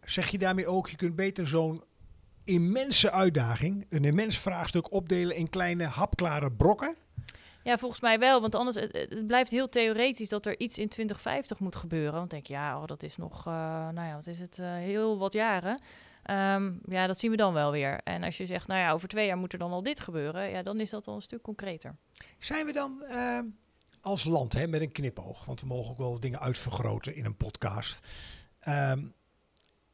[0.00, 1.82] Zeg je daarmee ook, je kunt beter zo'n
[2.44, 6.96] immense uitdaging, een immens vraagstuk opdelen in kleine hapklare brokken?
[7.62, 8.40] Ja, volgens mij wel.
[8.40, 12.12] Want anders het, het blijft heel theoretisch dat er iets in 2050 moet gebeuren.
[12.12, 13.52] Want denk je, ja, oh, dat is nog, eh,
[13.88, 15.78] nou ja, wat is het, eh, heel wat jaren.
[16.26, 18.00] Ehm, ja, dat zien we dan wel weer.
[18.04, 20.50] En als je zegt, nou ja, over twee jaar moet er dan al dit gebeuren.
[20.50, 21.96] Ja, dan is dat al een stuk concreter.
[22.38, 23.38] Zijn we dan eh,
[24.00, 27.36] als land, hè, met een knipoog, want we mogen ook wel dingen uitvergroten in een
[27.36, 28.06] podcast.
[28.60, 29.04] Ehm,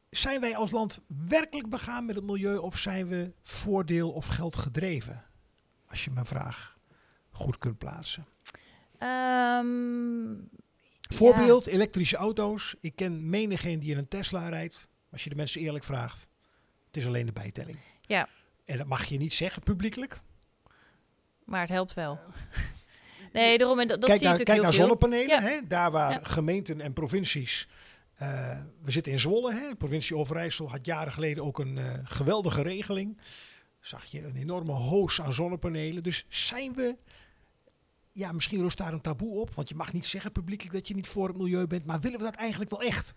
[0.09, 4.57] zijn wij als land werkelijk begaan met het milieu of zijn we voordeel of geld
[4.57, 5.23] gedreven?
[5.87, 6.77] Als je mijn vraag
[7.31, 8.25] goed kunt plaatsen.
[8.97, 10.35] Ehm,
[11.01, 12.75] Voorbeeld, elektrische auto's.
[12.79, 14.87] Ik ken menigeen die in een Tesla rijdt.
[15.13, 16.27] Als je de mensen eerlijk vraagt,
[16.87, 17.77] het is alleen de bijtelling.
[18.01, 18.27] Ja.
[18.65, 20.19] En dat mag je niet zeggen publiekelijk.
[21.45, 22.19] maar het helpt wel.
[23.31, 25.43] Nee, daarom, en dat, dat kijk zie naar, kijk natuurlijk naar heel zonnepanelen.
[25.43, 25.49] Ja.
[25.61, 25.67] Hè?
[25.67, 26.19] Daar waar Ja.
[26.23, 27.67] gemeenten en provincies.
[28.13, 29.53] eh, we zitten in Zwolle.
[29.53, 29.69] Hè?
[29.69, 33.17] De provincie Overijssel had jaren geleden ook een eh, geweldige regeling.
[33.79, 36.03] Zag je een enorme hoos aan zonnepanelen.
[36.03, 36.95] Dus zijn we.
[38.11, 39.53] Ja, misschien rust daar een taboe op.
[39.55, 41.85] Want je mag niet zeggen publiekelijk dat je niet voor het milieu bent.
[41.85, 43.13] Maar willen we dat eigenlijk wel echt?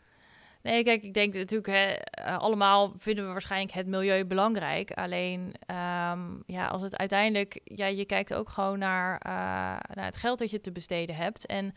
[0.66, 4.90] Nee, kijk, ik denk natuurlijk, hè, eh, allemaal vinden we waarschijnlijk het milieu belangrijk.
[4.90, 10.38] Alleen, ehm, ja, als het uiteindelijk, ja, je kijkt ook gewoon naar, eh, het geld
[10.38, 11.46] dat je te besteden hebt.
[11.46, 11.74] En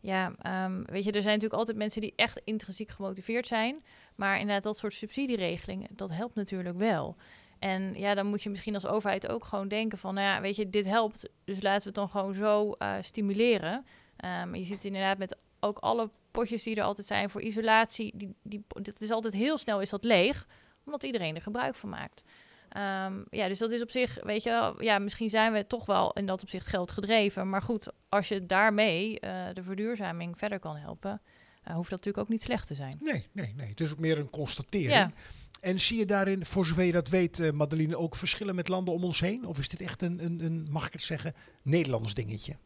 [0.00, 3.84] ja, ehm, weet je, er zijn natuurlijk altijd mensen die echt intrinsiek gemotiveerd zijn.
[4.14, 7.16] Maar inderdaad, dat soort subsidieregelingen, dat helpt natuurlijk wel.
[7.58, 10.56] En ja, dan moet je misschien als overheid ook gewoon denken van, nou ja, weet
[10.56, 13.86] je, dit helpt, dus laten we het dan gewoon zo eh, stimuleren.
[14.16, 18.34] Ehm, je ziet inderdaad met ook alle potjes die er altijd zijn voor isolatie, die,
[18.42, 20.46] die, dat is altijd heel snel is dat leeg,
[20.84, 22.24] omdat iedereen er gebruik van maakt.
[22.68, 26.12] Ehm, ja, dus dat is op zich, weet je, ja, misschien zijn we toch wel
[26.12, 27.48] in dat opzicht geld gedreven.
[27.48, 31.20] Maar goed, als je daarmee eh, de verduurzaming verder kan helpen,
[31.62, 32.96] eh, hoeft dat natuurlijk ook niet slecht te zijn.
[33.00, 33.68] Nee, nee, nee.
[33.68, 34.92] Het is ook meer een constatering.
[34.92, 35.12] Ja.
[35.60, 38.94] En zie je daarin, voor zover je dat weet, uh, Madeline, ook verschillen met landen
[38.94, 39.46] om ons heen?
[39.46, 42.56] Of is dit echt een, een, een, mag ik het zeggen, Nederlands dingetje?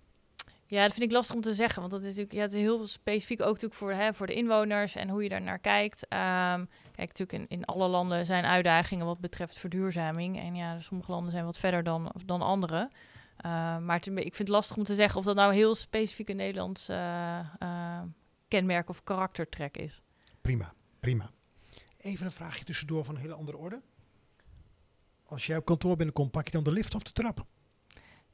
[0.73, 2.61] Ja, dat vind ik lastig om te zeggen, want dat is natuurlijk ja, het is
[2.61, 6.03] heel specifiek ook natuurlijk voor, hè, voor de inwoners en hoe je daar naar kijkt.
[6.03, 10.39] Um, kijk, natuurlijk in, in alle landen zijn uitdagingen wat betreft verduurzaming.
[10.39, 12.91] En ja, sommige landen zijn wat verder dan, dan andere.
[13.47, 16.37] Uh, maar ik vind het lastig om te zeggen of dat nou heel specifiek een
[16.37, 18.01] Nederlands uh, uh,
[18.49, 20.03] kenmerk of karaktertrek is.
[20.41, 21.31] Prima, prima.
[21.99, 23.81] Even een vraagje tussendoor van een hele andere orde.
[25.27, 27.45] Als jij op kantoor binnenkomt, pak je dan de lift of de trap?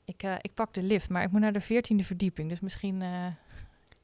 [0.09, 3.01] Ik, uh, ik pak de lift, maar ik moet naar de veertiende verdieping, dus misschien...
[3.01, 3.25] Uh...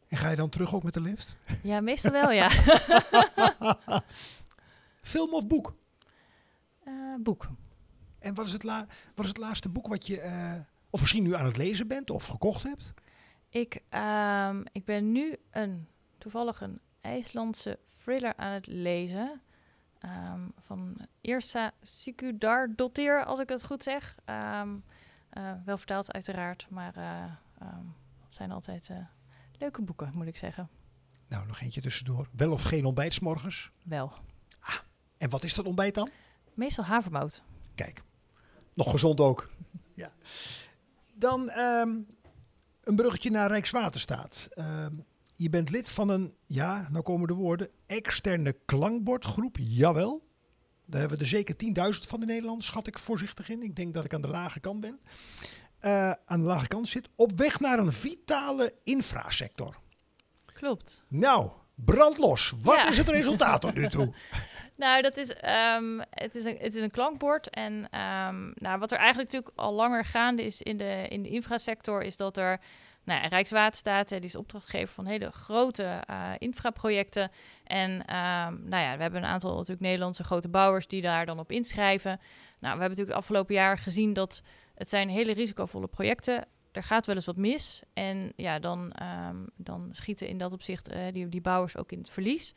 [0.08, 1.36] En ga je dan terug ook met de lift?
[1.62, 2.50] Ja, meestal wel, ja.
[5.12, 5.74] Film of boek?
[6.84, 7.48] Uh, boek.
[8.18, 11.34] En wat is, het la wat is het laatste boek wat je, of misschien nu
[11.34, 12.94] aan het lezen bent of gekocht hebt?
[13.48, 15.88] Ik, um, ik ben nu een,
[16.18, 19.40] toevallig een IJslandse thriller aan het lezen.
[20.04, 24.16] Um, van Irsa Sikudardottir, als ik het goed zeg.
[24.26, 24.93] Um, uh,
[25.64, 26.96] wel vertaald uiteraard, maar
[27.62, 27.94] um,
[28.24, 28.96] het zijn altijd uh,
[29.58, 30.68] leuke boeken, moet ik zeggen.
[31.28, 32.28] Nou, nog eentje tussendoor.
[32.32, 33.70] Wel of geen ontbijt morgens?
[33.82, 34.12] Wel.
[34.60, 34.78] Ah,
[35.16, 36.10] en wat is dat ontbijt dan?
[36.54, 37.42] Meestal havermout.
[37.74, 38.02] Kijk,
[38.74, 39.50] nog gezond ook.
[39.94, 40.12] ja.
[41.14, 42.06] Dan um,
[42.84, 44.48] een bruggetje naar Rijkswaterstaat.
[44.58, 49.56] Um, je bent lid van een, ja, nou komen de woorden, externe klankbordgroep.
[49.60, 50.22] Jawel.
[50.86, 51.54] Daar hebben we er zeker
[51.94, 53.62] 10.000 van in Nederland, schat ik voorzichtig in.
[53.62, 55.00] Ik denk dat ik aan de lage kant ben.
[55.80, 57.08] Uh, aan de lage kant zit.
[57.14, 59.76] Op weg naar een vitale infrasector.
[60.44, 61.04] Klopt.
[61.08, 62.54] Nou, brandlos.
[62.62, 62.88] Wat ja.
[62.88, 64.14] is het resultaat tot nu toe?
[64.76, 67.50] Nou, dat is, um, het, is een, het is een klankbord.
[67.50, 71.28] En um, nou, wat er eigenlijk natuurlijk al langer gaande is in de, in de
[71.28, 72.60] infrasector, is dat er
[73.04, 77.30] nou, Rijkswaterstaat die is opdrachtgever van hele grote uh, infraprojecten.
[77.64, 81.38] En um, nou ja, we hebben een aantal natuurlijk Nederlandse grote bouwers die daar dan
[81.38, 82.10] op inschrijven.
[82.10, 82.20] Nou,
[82.60, 84.42] we hebben natuurlijk het afgelopen jaar gezien dat
[84.74, 86.46] het zijn hele risicovolle projecten.
[86.72, 87.82] Er gaat wel eens wat mis.
[87.92, 88.92] En ja, dan,
[89.28, 92.54] um, dan schieten in dat opzicht uh, die, die bouwers ook in het verlies.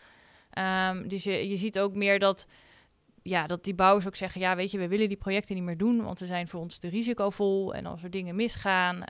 [0.89, 2.47] Um, dus je, je ziet ook meer dat
[3.21, 5.77] ja, dat die bouwers ook zeggen: ja, weet je, we willen die projecten niet meer
[5.77, 7.73] doen, want ze zijn voor ons te risicovol.
[7.73, 9.03] En als er dingen misgaan,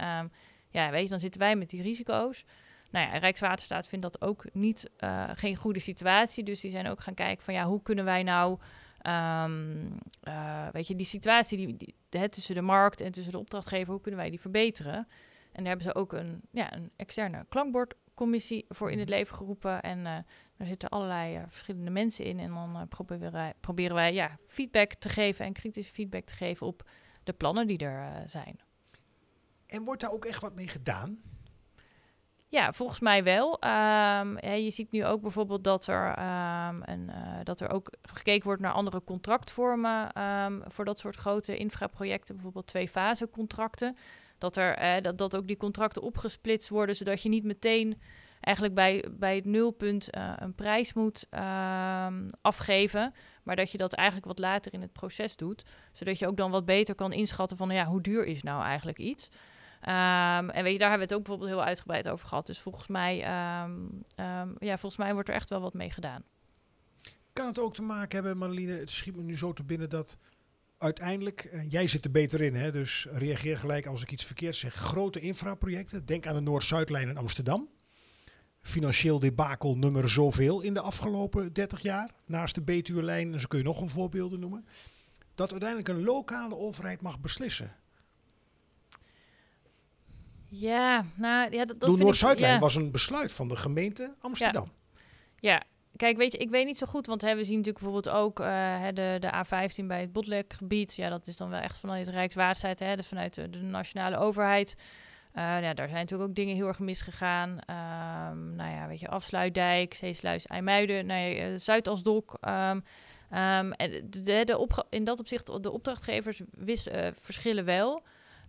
[0.78, 2.46] ja, weet je, dan zitten wij met die risico's.
[2.92, 6.44] Nou ja, Rijkswaterstaat vindt dat ook niet uh, geen goede situatie.
[6.44, 8.60] Dus die zijn ook gaan kijken van ja, hoe kunnen wij nou,
[9.08, 13.40] um, uh, weet je, die situatie die, die, de, tussen de markt en tussen de
[13.40, 15.08] opdrachtgever, hoe kunnen wij die verbeteren?
[15.52, 19.82] En daar hebben ze ook een, ja, een externe klankbordcommissie voor in het leven geroepen.
[19.82, 20.18] En uh,
[20.58, 22.40] daar zitten allerlei verschillende mensen in.
[22.40, 26.68] En dan proberen wij, proberen wij ja, feedback te geven en kritische feedback te geven
[26.68, 26.90] op
[27.24, 28.60] de plannen die er zijn.
[29.68, 31.22] En wordt daar ook echt wat mee gedaan?
[32.50, 33.58] Ja, volgens mij wel.
[33.62, 38.44] Ja, je ziet nu ook bijvoorbeeld dat er, um, een, uh, dat er ook gekeken
[38.44, 43.98] wordt naar andere contractvormen um, voor dat soort grote infraprojecten, bijvoorbeeld twee fase contracten.
[44.38, 48.02] Dat, er, eh, dat, dat ook die contracten opgesplitst worden, zodat je niet meteen
[48.40, 51.28] eigenlijk bij, bij het nulpunt uh, een prijs moet
[52.42, 56.38] afgeven, maar dat je dat eigenlijk wat later in het proces doet, zodat je ook
[56.38, 59.30] dan wat beter kan inschatten van ja, hoe duur is nou eigenlijk iets.
[59.82, 62.46] Um, en weet je, daar hebben we het ook bijvoorbeeld heel uitgebreid over gehad.
[62.46, 63.16] Dus volgens mij,
[63.64, 66.24] um, um, ja, volgens mij wordt er echt wel wat mee gedaan.
[67.34, 70.18] Kan het ook te maken hebben, Marlene, het schiet me nu zo te binnen dat
[70.78, 74.56] uiteindelijk, uh, jij zit er beter in, hè, dus reageer gelijk als ik iets verkeerd
[74.56, 74.74] zeg.
[74.74, 77.70] Grote infraprojecten, denk aan de Noord-Zuidlijn in Amsterdam.
[78.62, 82.12] Financieel debakel nummer zoveel in de afgelopen 30 jaar.
[82.26, 84.66] Naast de Betuurlijn, en zo kun je nog een voorbeelden noemen.
[85.36, 87.76] Dat uiteindelijk een lokale overheid mag beslissen.
[90.50, 92.60] Ja, nou ja, dat, Noord-Zuidlijn ja.
[92.60, 94.72] was een besluit van de gemeente Amsterdam.
[95.40, 95.52] Ja.
[95.52, 95.64] ja.
[95.96, 98.40] Kijk, weet je, ik weet niet zo goed, want hè, we zien natuurlijk bijvoorbeeld ook
[98.40, 100.96] uh, de, de A15 bij het Botlekgebied.
[100.96, 104.76] Ja, dat is dan wel echt vanuit Rijkswaterstaat, hè, vanuit de, de nationale overheid.
[104.78, 107.50] Uh, ja, daar zijn natuurlijk ook dingen heel erg misgegaan.
[107.50, 112.38] Um, nou ja, weet je, Afsluitdijk, Zeesluis, IJmuiden, nee, uh, Zuidasdok.
[112.42, 118.04] Um, um, en de, in dat opzicht, de opdrachtgevers wis, uh, verschillen wel.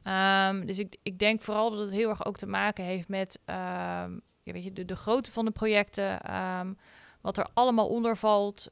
[0.05, 3.39] Um, dus ik, ik denk vooral dat het heel erg ook te maken heeft met
[3.47, 4.09] ja,
[4.43, 6.77] weet je, de, de grootte van de projecten, um,
[7.21, 8.69] wat er allemaal onder valt.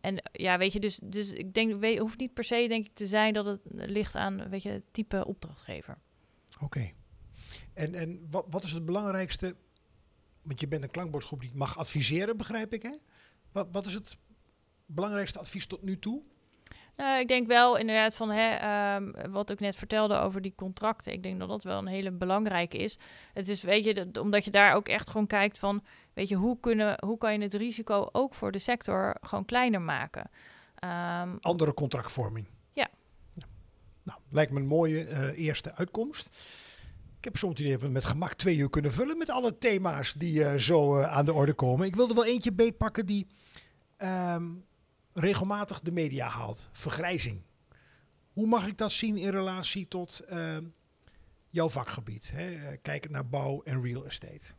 [0.00, 3.06] en ja, weet je, dus, dus ik denk, hoeft niet per se denk ik te
[3.06, 5.98] zijn dat het ligt aan, weet je, het type opdrachtgever.
[6.60, 6.92] Oké.
[7.72, 9.56] En, en wat, wat is het belangrijkste?
[10.42, 12.96] Want je bent een klankbordgroep die mag adviseren, begrijp ik, hè?
[13.52, 14.18] Wat, wat is het
[14.86, 16.22] belangrijkste advies tot nu toe?
[16.96, 21.12] Nou, ik denk wel inderdaad van hè, um, wat ik net vertelde over die contracten.
[21.12, 22.98] Ik denk dat dat wel een hele belangrijke is.
[23.32, 25.82] Het is, weet je, dat, omdat je daar ook echt gewoon kijkt van
[26.14, 29.80] weet je, hoe, kunnen, hoe kan je het risico ook voor de sector gewoon kleiner
[29.80, 30.30] maken?
[30.74, 32.46] Ehm, Andere contractvorming.
[32.72, 32.88] Ja.
[34.02, 36.28] Nou, lijkt me een mooie eh, eerste uitkomst.
[37.18, 40.44] Ik heb soms idee we met gemak twee uur kunnen vullen met alle thema's die
[40.44, 41.86] eh, zo eh, aan de orde komen.
[41.86, 43.26] Ik wilde wel eentje beetpakken die
[43.96, 44.44] ehm,
[45.16, 46.68] regelmatig de media haalt.
[46.72, 47.42] Vergrijzing.
[48.32, 50.64] Hoe mag ik dat zien in relatie tot ehm,
[51.50, 52.32] jouw vakgebied?
[52.34, 52.54] Hè?
[52.54, 54.54] Eh, kijkend naar bouw en real estate.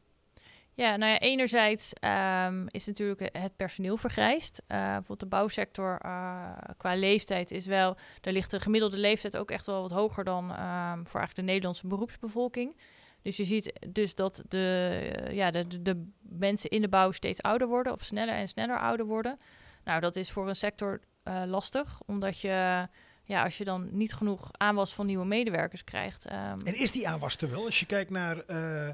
[0.73, 4.61] Ja, nou ja, enerzijds ehm, is natuurlijk het personeel vergrijsd.
[4.67, 7.97] Eh, bijvoorbeeld de bouwsector eh, qua leeftijd is wel...
[8.21, 11.41] Daar ligt de gemiddelde leeftijd ook echt wel wat hoger dan ehm, voor eigenlijk de
[11.41, 12.75] Nederlandse beroepsbevolking.
[13.21, 17.67] Dus je ziet dus dat de, ja, de, de mensen in de bouw steeds ouder
[17.67, 17.93] worden...
[17.93, 19.39] of sneller en sneller ouder worden.
[19.87, 22.87] Nou, dat is voor een sector eh, lastig, omdat je...
[23.23, 26.25] Ja, als je dan niet genoeg aanwas van nieuwe medewerkers krijgt...
[26.25, 27.65] ehm, En is die aanwas er wel?
[27.65, 28.89] Als je kijkt naar eh,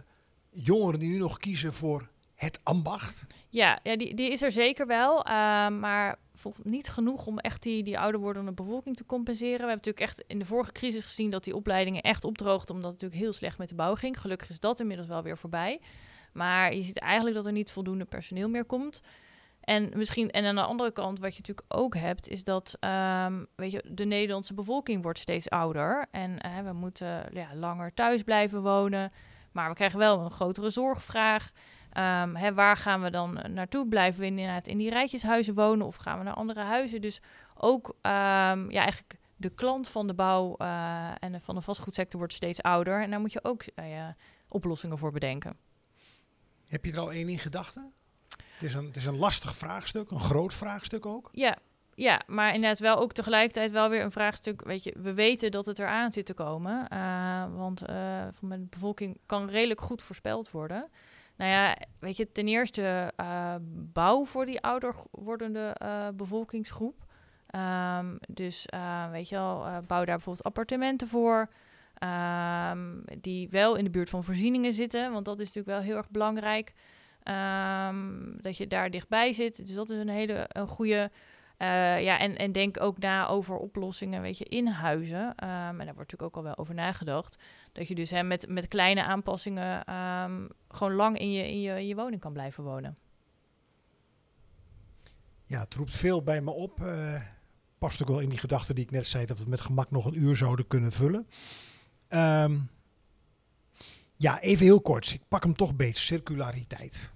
[0.50, 3.26] jongeren die nu nog kiezen voor het ambacht.
[3.50, 5.26] Ja, ja die, die is er zeker wel.
[5.26, 5.34] eh,
[5.68, 6.20] maar
[6.64, 9.52] niet genoeg om echt die, die ouder wordende bevolking te compenseren.
[9.54, 12.76] We hebben natuurlijk echt in de vorige crisis gezien dat die opleidingen echt opdroogden.
[12.76, 14.22] Omdat het natuurlijk heel slecht met de bouw ging.
[14.22, 15.80] Gelukkig is dat inmiddels wel weer voorbij.
[16.34, 19.02] Maar je ziet eigenlijk dat er niet voldoende personeel meer komt.
[19.64, 23.44] En misschien, en aan de andere kant, wat je natuurlijk ook hebt, is dat ehm,
[23.56, 26.06] weet je, de Nederlandse bevolking wordt steeds ouder.
[26.12, 29.12] En eh, we moeten ja, langer thuis blijven wonen.
[29.52, 31.52] Maar we krijgen wel een grotere zorgvraag.
[31.90, 33.88] Ehm, hè, waar gaan we dan naartoe?
[33.88, 37.02] Blijven we inderdaad in die rijtjeshuizen wonen of gaan we naar andere huizen?
[37.02, 37.22] Dus
[37.56, 42.34] ook ehm, ja, eigenlijk de klant van de bouw eh, en van de vastgoedsector wordt
[42.34, 43.02] steeds ouder.
[43.02, 44.16] En daar moet je ook eh, ja,
[44.50, 45.58] oplossingen voor bedenken.
[46.68, 47.94] Heb je er al één in gedachten?
[48.64, 51.30] Het is, een, het is een lastig vraagstuk, een groot vraagstuk ook.
[51.32, 51.58] Ja,
[51.96, 54.64] ja, maar inderdaad wel ook tegelijkertijd wel weer een vraagstuk.
[54.64, 56.88] Weet je, we weten dat het eraan zit te komen.
[56.88, 57.96] eh, want eh,
[58.32, 60.90] van de bevolking kan redelijk goed voorspeld worden.
[61.36, 63.56] Nou ja, weet je, ten eerste eh,
[63.94, 65.76] bouw voor die ouder wordende
[66.16, 67.06] bevolkingsgroep.
[67.48, 68.66] Ehm, dus
[69.12, 71.50] weet je wel, bouw daar bijvoorbeeld appartementen voor.
[71.94, 75.12] ehm, die wel in de buurt van voorzieningen zitten.
[75.12, 76.74] Want dat is natuurlijk wel heel erg belangrijk.
[77.24, 78.08] Ehm,
[78.42, 79.58] dat je daar dichtbij zit.
[79.58, 81.12] Dus dat is een hele een goede.
[81.58, 85.36] eh, ja, en, en denk ook na over oplossingen, weet je, in huizen.
[85.36, 87.36] Ehm, en daar wordt natuurlijk ook al wel over nagedacht.
[87.72, 91.88] Dat je dus hè, met, met kleine aanpassingen ehm, gewoon lang in je, in, je,
[91.88, 92.98] je woning kan blijven wonen.
[95.46, 96.82] Ja, het roept veel bij me op.
[96.82, 97.16] eh,
[97.78, 100.06] past ook wel in die gedachte die ik net zei, dat we met gemak nog
[100.06, 101.28] een uur zouden kunnen vullen.
[104.18, 105.12] Ja, even heel kort.
[105.12, 105.98] Ik pak hem toch beet.
[105.98, 107.13] Circulariteit.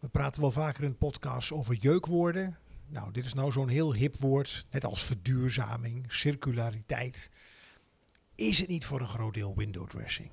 [0.00, 2.58] We praten wel vaker in de podcast over jeukwoorden.
[2.86, 7.30] Nou, dit is nou zo'n heel hip woord, net als verduurzaming, circulariteit.
[8.34, 10.30] Is het niet voor een groot deel window dressing?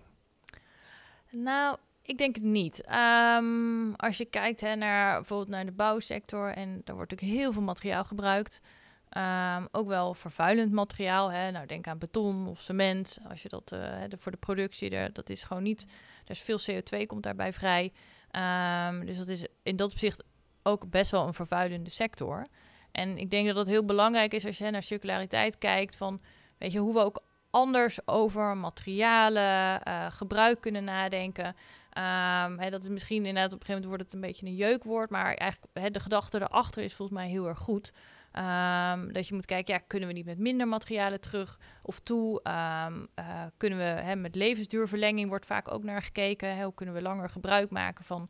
[1.32, 2.82] Nou, ik denk het niet.
[2.82, 7.51] Ehm, als je kijkt hè, naar bijvoorbeeld naar de bouwsector en daar wordt natuurlijk heel
[7.51, 8.62] veel materiaal gebruikt.
[9.10, 11.32] Ehm, ook wel vervuilend materiaal.
[11.32, 11.51] Hè.
[11.51, 13.17] Nou, denk aan beton of cement.
[13.30, 15.86] Als je dat eh, voor de productie, dat is gewoon niet.
[16.25, 17.93] Er is veel CO2 komt daarbij vrij.
[18.31, 20.23] Ehm, dus dat is in dat opzicht
[20.63, 22.47] ook best wel een vervuilende sector.
[22.91, 26.21] En ik denk dat het heel belangrijk is als je naar circulariteit kijkt van,
[26.57, 31.55] weet je, hoe we ook anders over materialen, eh, gebruik kunnen nadenken.
[31.89, 35.09] Ehm, dat is misschien inderdaad op een gegeven moment wordt het een beetje een jeukwoord,
[35.09, 37.91] maar eigenlijk de gedachte erachter is volgens mij heel erg goed.
[38.38, 42.41] Ehm, dat je moet kijken, ja, kunnen we niet met minder materialen terug of toe?
[42.43, 46.56] Ehm, eh, kunnen we hè, met levensduurverlenging wordt vaak ook naar gekeken.
[46.56, 48.30] Hè, hoe kunnen we langer gebruik maken van,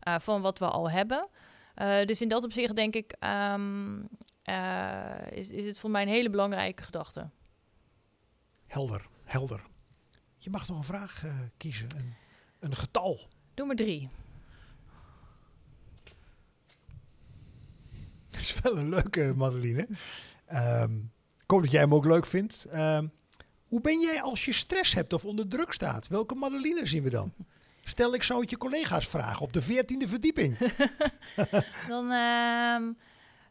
[0.00, 1.28] eh, van wat we al hebben?
[1.74, 4.00] Eh, dus in dat opzicht denk ik, ehm,
[4.42, 7.30] eh, is, is het voor mij een hele belangrijke gedachte.
[8.66, 9.64] Helder, helder.
[10.36, 11.24] Je mag nog een vraag
[11.56, 12.14] kiezen, een,
[12.58, 13.18] een getal.
[13.54, 14.08] Doe maar drie.
[18.30, 19.88] Dat is wel een leuke, Madeline.
[20.46, 20.94] Ehm,
[21.36, 22.64] ik hoop dat jij hem ook leuk vindt.
[22.64, 23.06] Ehm,
[23.66, 26.08] hoe ben jij als je stress hebt of onder druk staat?
[26.08, 27.32] Welke Madeline zien we dan?
[27.84, 30.58] Stel, ik zou het je collega's vragen op de veertiende verdieping.
[31.88, 32.92] Dan, ehm,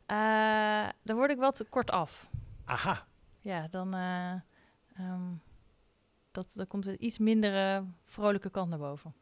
[0.05, 2.29] eh, dan word ik wat kort af.
[2.65, 3.05] Aha,
[3.41, 4.33] Ja, dan, eh,
[6.31, 9.13] dat, dan komt er iets minder vrolijke kant naar boven.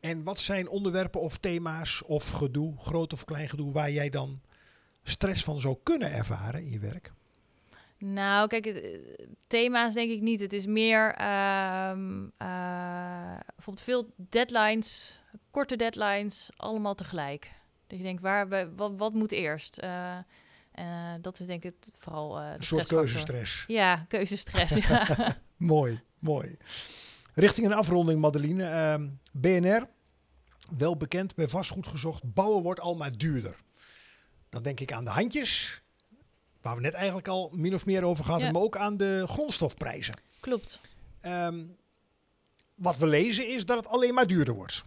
[0.00, 4.40] en wat zijn onderwerpen of thema's of gedoe, groot of klein gedoe, waar jij dan
[5.02, 7.12] stress van zou kunnen ervaren in je werk?
[7.98, 8.98] Nou, kijk, eh,
[9.46, 10.40] thema's denk ik niet.
[10.40, 15.20] Het is meer ehm, eh, bijvoorbeeld veel deadlines,
[15.50, 17.50] korte deadlines, allemaal tegelijk.
[17.86, 19.78] Dat je denkt, waar, we- wat, wat moet eerst?
[19.78, 20.16] Eh,
[21.20, 23.64] dat is denk ik vooral Een soort keuzestress.
[23.66, 24.74] Ja, keuzestress.
[24.88, 25.36] ja.
[25.56, 26.56] Mooi, mooi.
[27.34, 28.64] Richting een afronding, Madeline.
[28.64, 29.88] Ehm, BNR
[30.78, 32.34] wel bekend bij vastgoed gezocht.
[32.34, 33.56] Bouwen wordt al maar duurder.
[34.50, 35.80] Dan denk ik aan de handjes,
[36.60, 38.44] waar we net eigenlijk al min of meer over gehad Ja.
[38.44, 40.14] hebben, maar ook aan de grondstofprijzen.
[40.40, 40.80] Klopt.
[41.20, 41.64] Ehm,
[42.74, 44.84] wat we lezen is dat het alleen maar duurder wordt.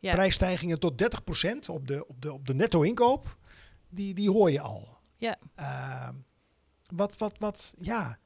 [0.00, 0.12] Ja.
[0.12, 3.36] Prijsstijgingen tot 30% op de, op de, op de netto-inkoop,
[3.88, 4.88] die, die hoor je al.
[5.16, 5.38] Ja.
[5.54, 6.14] Ehm,
[6.86, 8.18] wat, wat, wat, ja.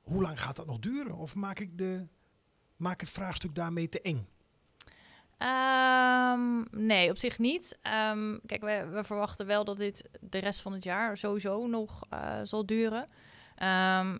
[0.00, 1.14] Hoe lang gaat dat nog duren?
[1.16, 2.06] Of maak ik, de,
[2.76, 4.28] maak het vraagstuk daarmee te eng?
[5.40, 7.78] Ehm, nee, op zich niet.
[7.82, 12.04] Ehm, kijk, we, we verwachten wel dat dit de rest van het jaar sowieso nog
[12.10, 13.08] eh, zal duren.
[13.56, 14.16] Ehm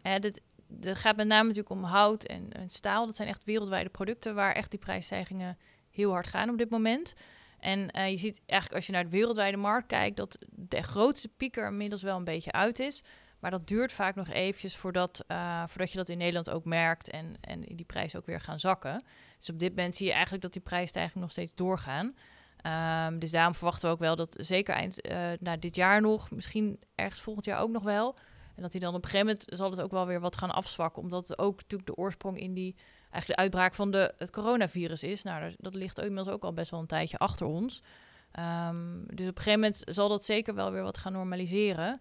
[0.80, 3.06] het gaat met name natuurlijk om hout en, en staal.
[3.06, 5.58] Dat zijn echt wereldwijde producten waar echt die prijsstijgingen
[5.90, 7.14] heel hard gaan op dit moment.
[7.58, 11.28] En eh, je ziet eigenlijk als je naar de wereldwijde markt kijkt, dat de grootste
[11.28, 13.02] piek er inmiddels wel een beetje uit is.
[13.40, 17.10] Maar dat duurt vaak nog eventjes voordat, eh, voordat je dat in Nederland ook merkt
[17.10, 19.04] en, en die prijzen ook weer gaan zakken.
[19.38, 22.14] Dus op dit moment zie je eigenlijk dat die prijsstijgingen nog steeds doorgaan.
[22.56, 25.08] Ehm, dus daarom verwachten we ook wel dat zeker eind
[25.40, 28.16] na dit jaar nog, misschien ergens volgend jaar ook nog wel.
[28.56, 30.50] En dat hij dan op een gegeven moment zal het ook wel weer wat gaan
[30.50, 31.02] afzwakken.
[31.02, 32.74] Omdat het ook natuurlijk de oorsprong in die
[33.10, 35.22] eigenlijk de uitbraak van de, het coronavirus is.
[35.22, 37.82] Nou, dat- dat ligt inmiddels ook al best wel een tijdje achter ons.
[38.32, 42.00] Ehm, dus op een gegeven moment zal dat zeker wel weer wat gaan normaliseren.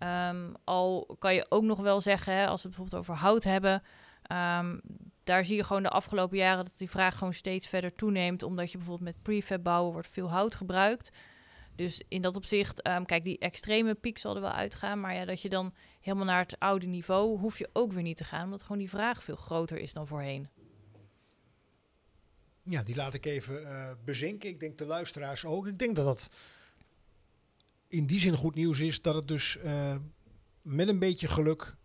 [0.00, 3.44] Ehm, al kan je ook nog wel zeggen, hè, als we het bijvoorbeeld over hout
[3.44, 3.82] hebben.
[4.22, 4.78] ehm,
[5.24, 8.42] daar zie je gewoon de afgelopen jaren dat die vraag gewoon steeds verder toeneemt.
[8.42, 11.10] Omdat je bijvoorbeeld met prefab bouwen wordt veel hout gebruikt.
[11.76, 15.00] Dus in dat opzicht, ehm, kijk, die extreme piek zal er wel uitgaan.
[15.00, 18.16] Maar ja, dat je dan helemaal naar het oude niveau hoef je ook weer niet
[18.16, 18.44] te gaan.
[18.44, 20.48] Omdat gewoon die vraag veel groter is dan voorheen.
[22.62, 24.48] Ja, die laat ik even eh, bezinken.
[24.48, 25.66] Ik denk de luisteraars ook.
[25.66, 26.30] Ik denk dat dat
[27.90, 29.02] in die zin goed nieuws is.
[29.02, 29.96] Dat het dus eh,
[30.62, 31.76] met een beetje geluk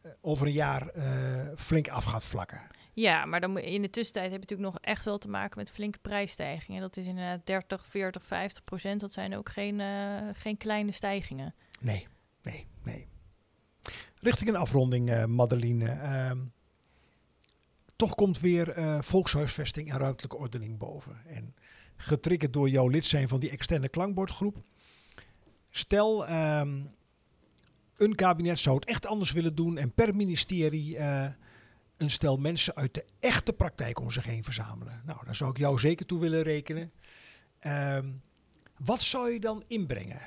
[0.00, 2.60] eh, over een jaar eh, flink af gaat vlakken.
[2.92, 5.70] Ja, maar dan in de tussentijd heb je natuurlijk nog echt wel te maken met
[5.70, 6.80] flinke prijsstijgingen.
[6.80, 9.00] Dat is inderdaad 30, 40, 50 procent.
[9.00, 9.82] Dat zijn ook geen,
[10.34, 11.54] geen kleine stijgingen.
[11.80, 12.06] Nee,
[12.42, 13.08] nee, nee.
[14.18, 15.90] Richting een afronding, Madeline.
[15.90, 16.38] Ehm,
[17.98, 21.20] toch komt weer eh, volkshuisvesting en ruimtelijke ordening boven.
[21.26, 21.54] En
[21.96, 24.56] getriggerd door jouw lid zijn van die externe klankbordgroep.
[25.78, 26.80] Stel, ehm,
[27.96, 31.28] een kabinet zou het echt anders willen doen en per ministerie eh,
[31.96, 35.02] een stel mensen uit de echte praktijk om zich heen verzamelen.
[35.06, 36.92] Nou, daar zou ik jou zeker toe willen rekenen.
[37.58, 38.10] Ehm,
[38.76, 40.20] wat zou je dan inbrengen?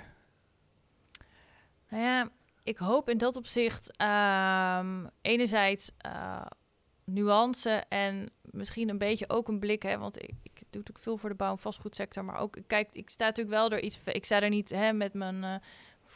[1.89, 2.29] Nou ja,
[2.63, 6.45] ik hoop in dat opzicht ehm, enerzijds eh,
[7.03, 11.29] nuance en misschien een beetje ook een blik, hè, want ik doe natuurlijk veel voor
[11.29, 14.41] de bouw- en vastgoedsector, maar ook kijk, ik sta natuurlijk wel door iets, ik sta
[14.41, 15.55] er niet hè, met mijn eh,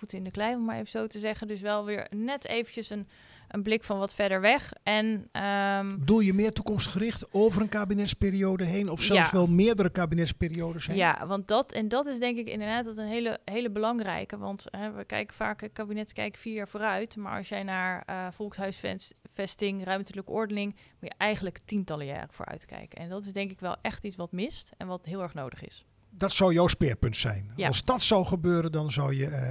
[0.05, 2.89] voeten in de klei, om maar even zo te zeggen, dus wel weer net eventjes
[2.89, 3.07] een,
[3.47, 4.73] een blik van wat verder weg.
[4.83, 8.89] En ehm, Bedoel je meer toekomstgericht over een kabinetsperiode heen?
[8.89, 9.37] Of zelfs Ja.
[9.37, 10.95] wel meerdere kabinetsperiodes heen?
[10.95, 14.37] Ja, want dat en dat is denk ik inderdaad dat een hele, hele belangrijke.
[14.37, 17.15] Want hè, we kijken vaak, kabinet kijkt vier jaar vooruit.
[17.15, 22.99] Maar als jij naar eh volkshuisvesting, ruimtelijke ordening, moet je eigenlijk tientallen jaren vooruit kijken.
[22.99, 25.63] En dat is denk ik wel echt iets wat mist en wat heel erg nodig
[25.65, 25.85] is.
[26.09, 27.51] Dat zou jouw speerpunt zijn.
[27.55, 27.67] Ja.
[27.67, 29.49] Als dat zou gebeuren, dan zou je eh,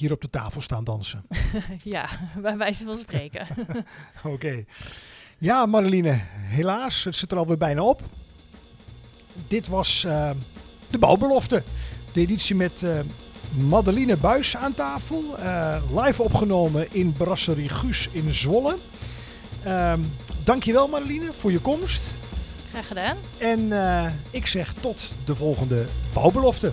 [0.00, 1.24] hier op de tafel staan dansen.
[1.82, 3.46] ja, bij wijze van spreken.
[4.34, 4.64] Oké.
[5.38, 8.02] Ja, Madeline, helaas, het zit er alweer bijna op.
[9.48, 10.30] Dit was eh,
[10.90, 11.62] de bouwbelofte.
[12.12, 12.98] De editie met eh
[13.68, 15.38] Madeline Buis aan tafel.
[15.38, 18.76] eh, live opgenomen in Brasserie Guus in Zwolle.
[19.64, 20.00] Ehm
[20.44, 22.14] dankjewel Madeline voor je komst.
[22.70, 23.16] Graag gedaan.
[23.38, 23.72] En
[24.30, 26.72] ik zeg tot de volgende bouwbelofte.